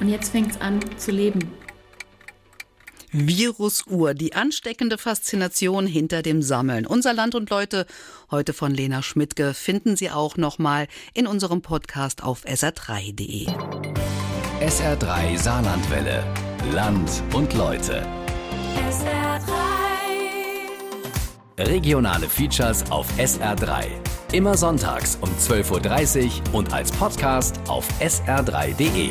Und 0.00 0.08
jetzt 0.08 0.32
fängt 0.32 0.52
es 0.52 0.60
an 0.60 0.80
zu 0.96 1.10
leben. 1.10 1.59
Virusuhr, 3.12 4.14
die 4.14 4.34
ansteckende 4.34 4.98
Faszination 4.98 5.86
hinter 5.86 6.22
dem 6.22 6.42
Sammeln. 6.42 6.86
Unser 6.86 7.12
Land 7.12 7.34
und 7.34 7.50
Leute, 7.50 7.86
heute 8.30 8.52
von 8.52 8.72
Lena 8.72 9.02
Schmidtke, 9.02 9.54
finden 9.54 9.96
Sie 9.96 10.10
auch 10.10 10.36
nochmal 10.36 10.86
in 11.14 11.26
unserem 11.26 11.62
Podcast 11.62 12.22
auf 12.22 12.44
sr3.de. 12.44 13.46
SR3 14.60 15.38
Saarlandwelle. 15.38 16.22
Land 16.72 17.22
und 17.34 17.54
Leute. 17.54 18.06
SR3. 18.88 19.40
Regionale 21.58 22.28
Features 22.28 22.90
auf 22.90 23.06
SR3. 23.18 23.86
Immer 24.32 24.56
sonntags 24.56 25.18
um 25.20 25.30
12.30 25.30 26.26
Uhr 26.26 26.54
und 26.54 26.72
als 26.72 26.92
Podcast 26.92 27.58
auf 27.68 27.86
sr3.de. 28.00 29.10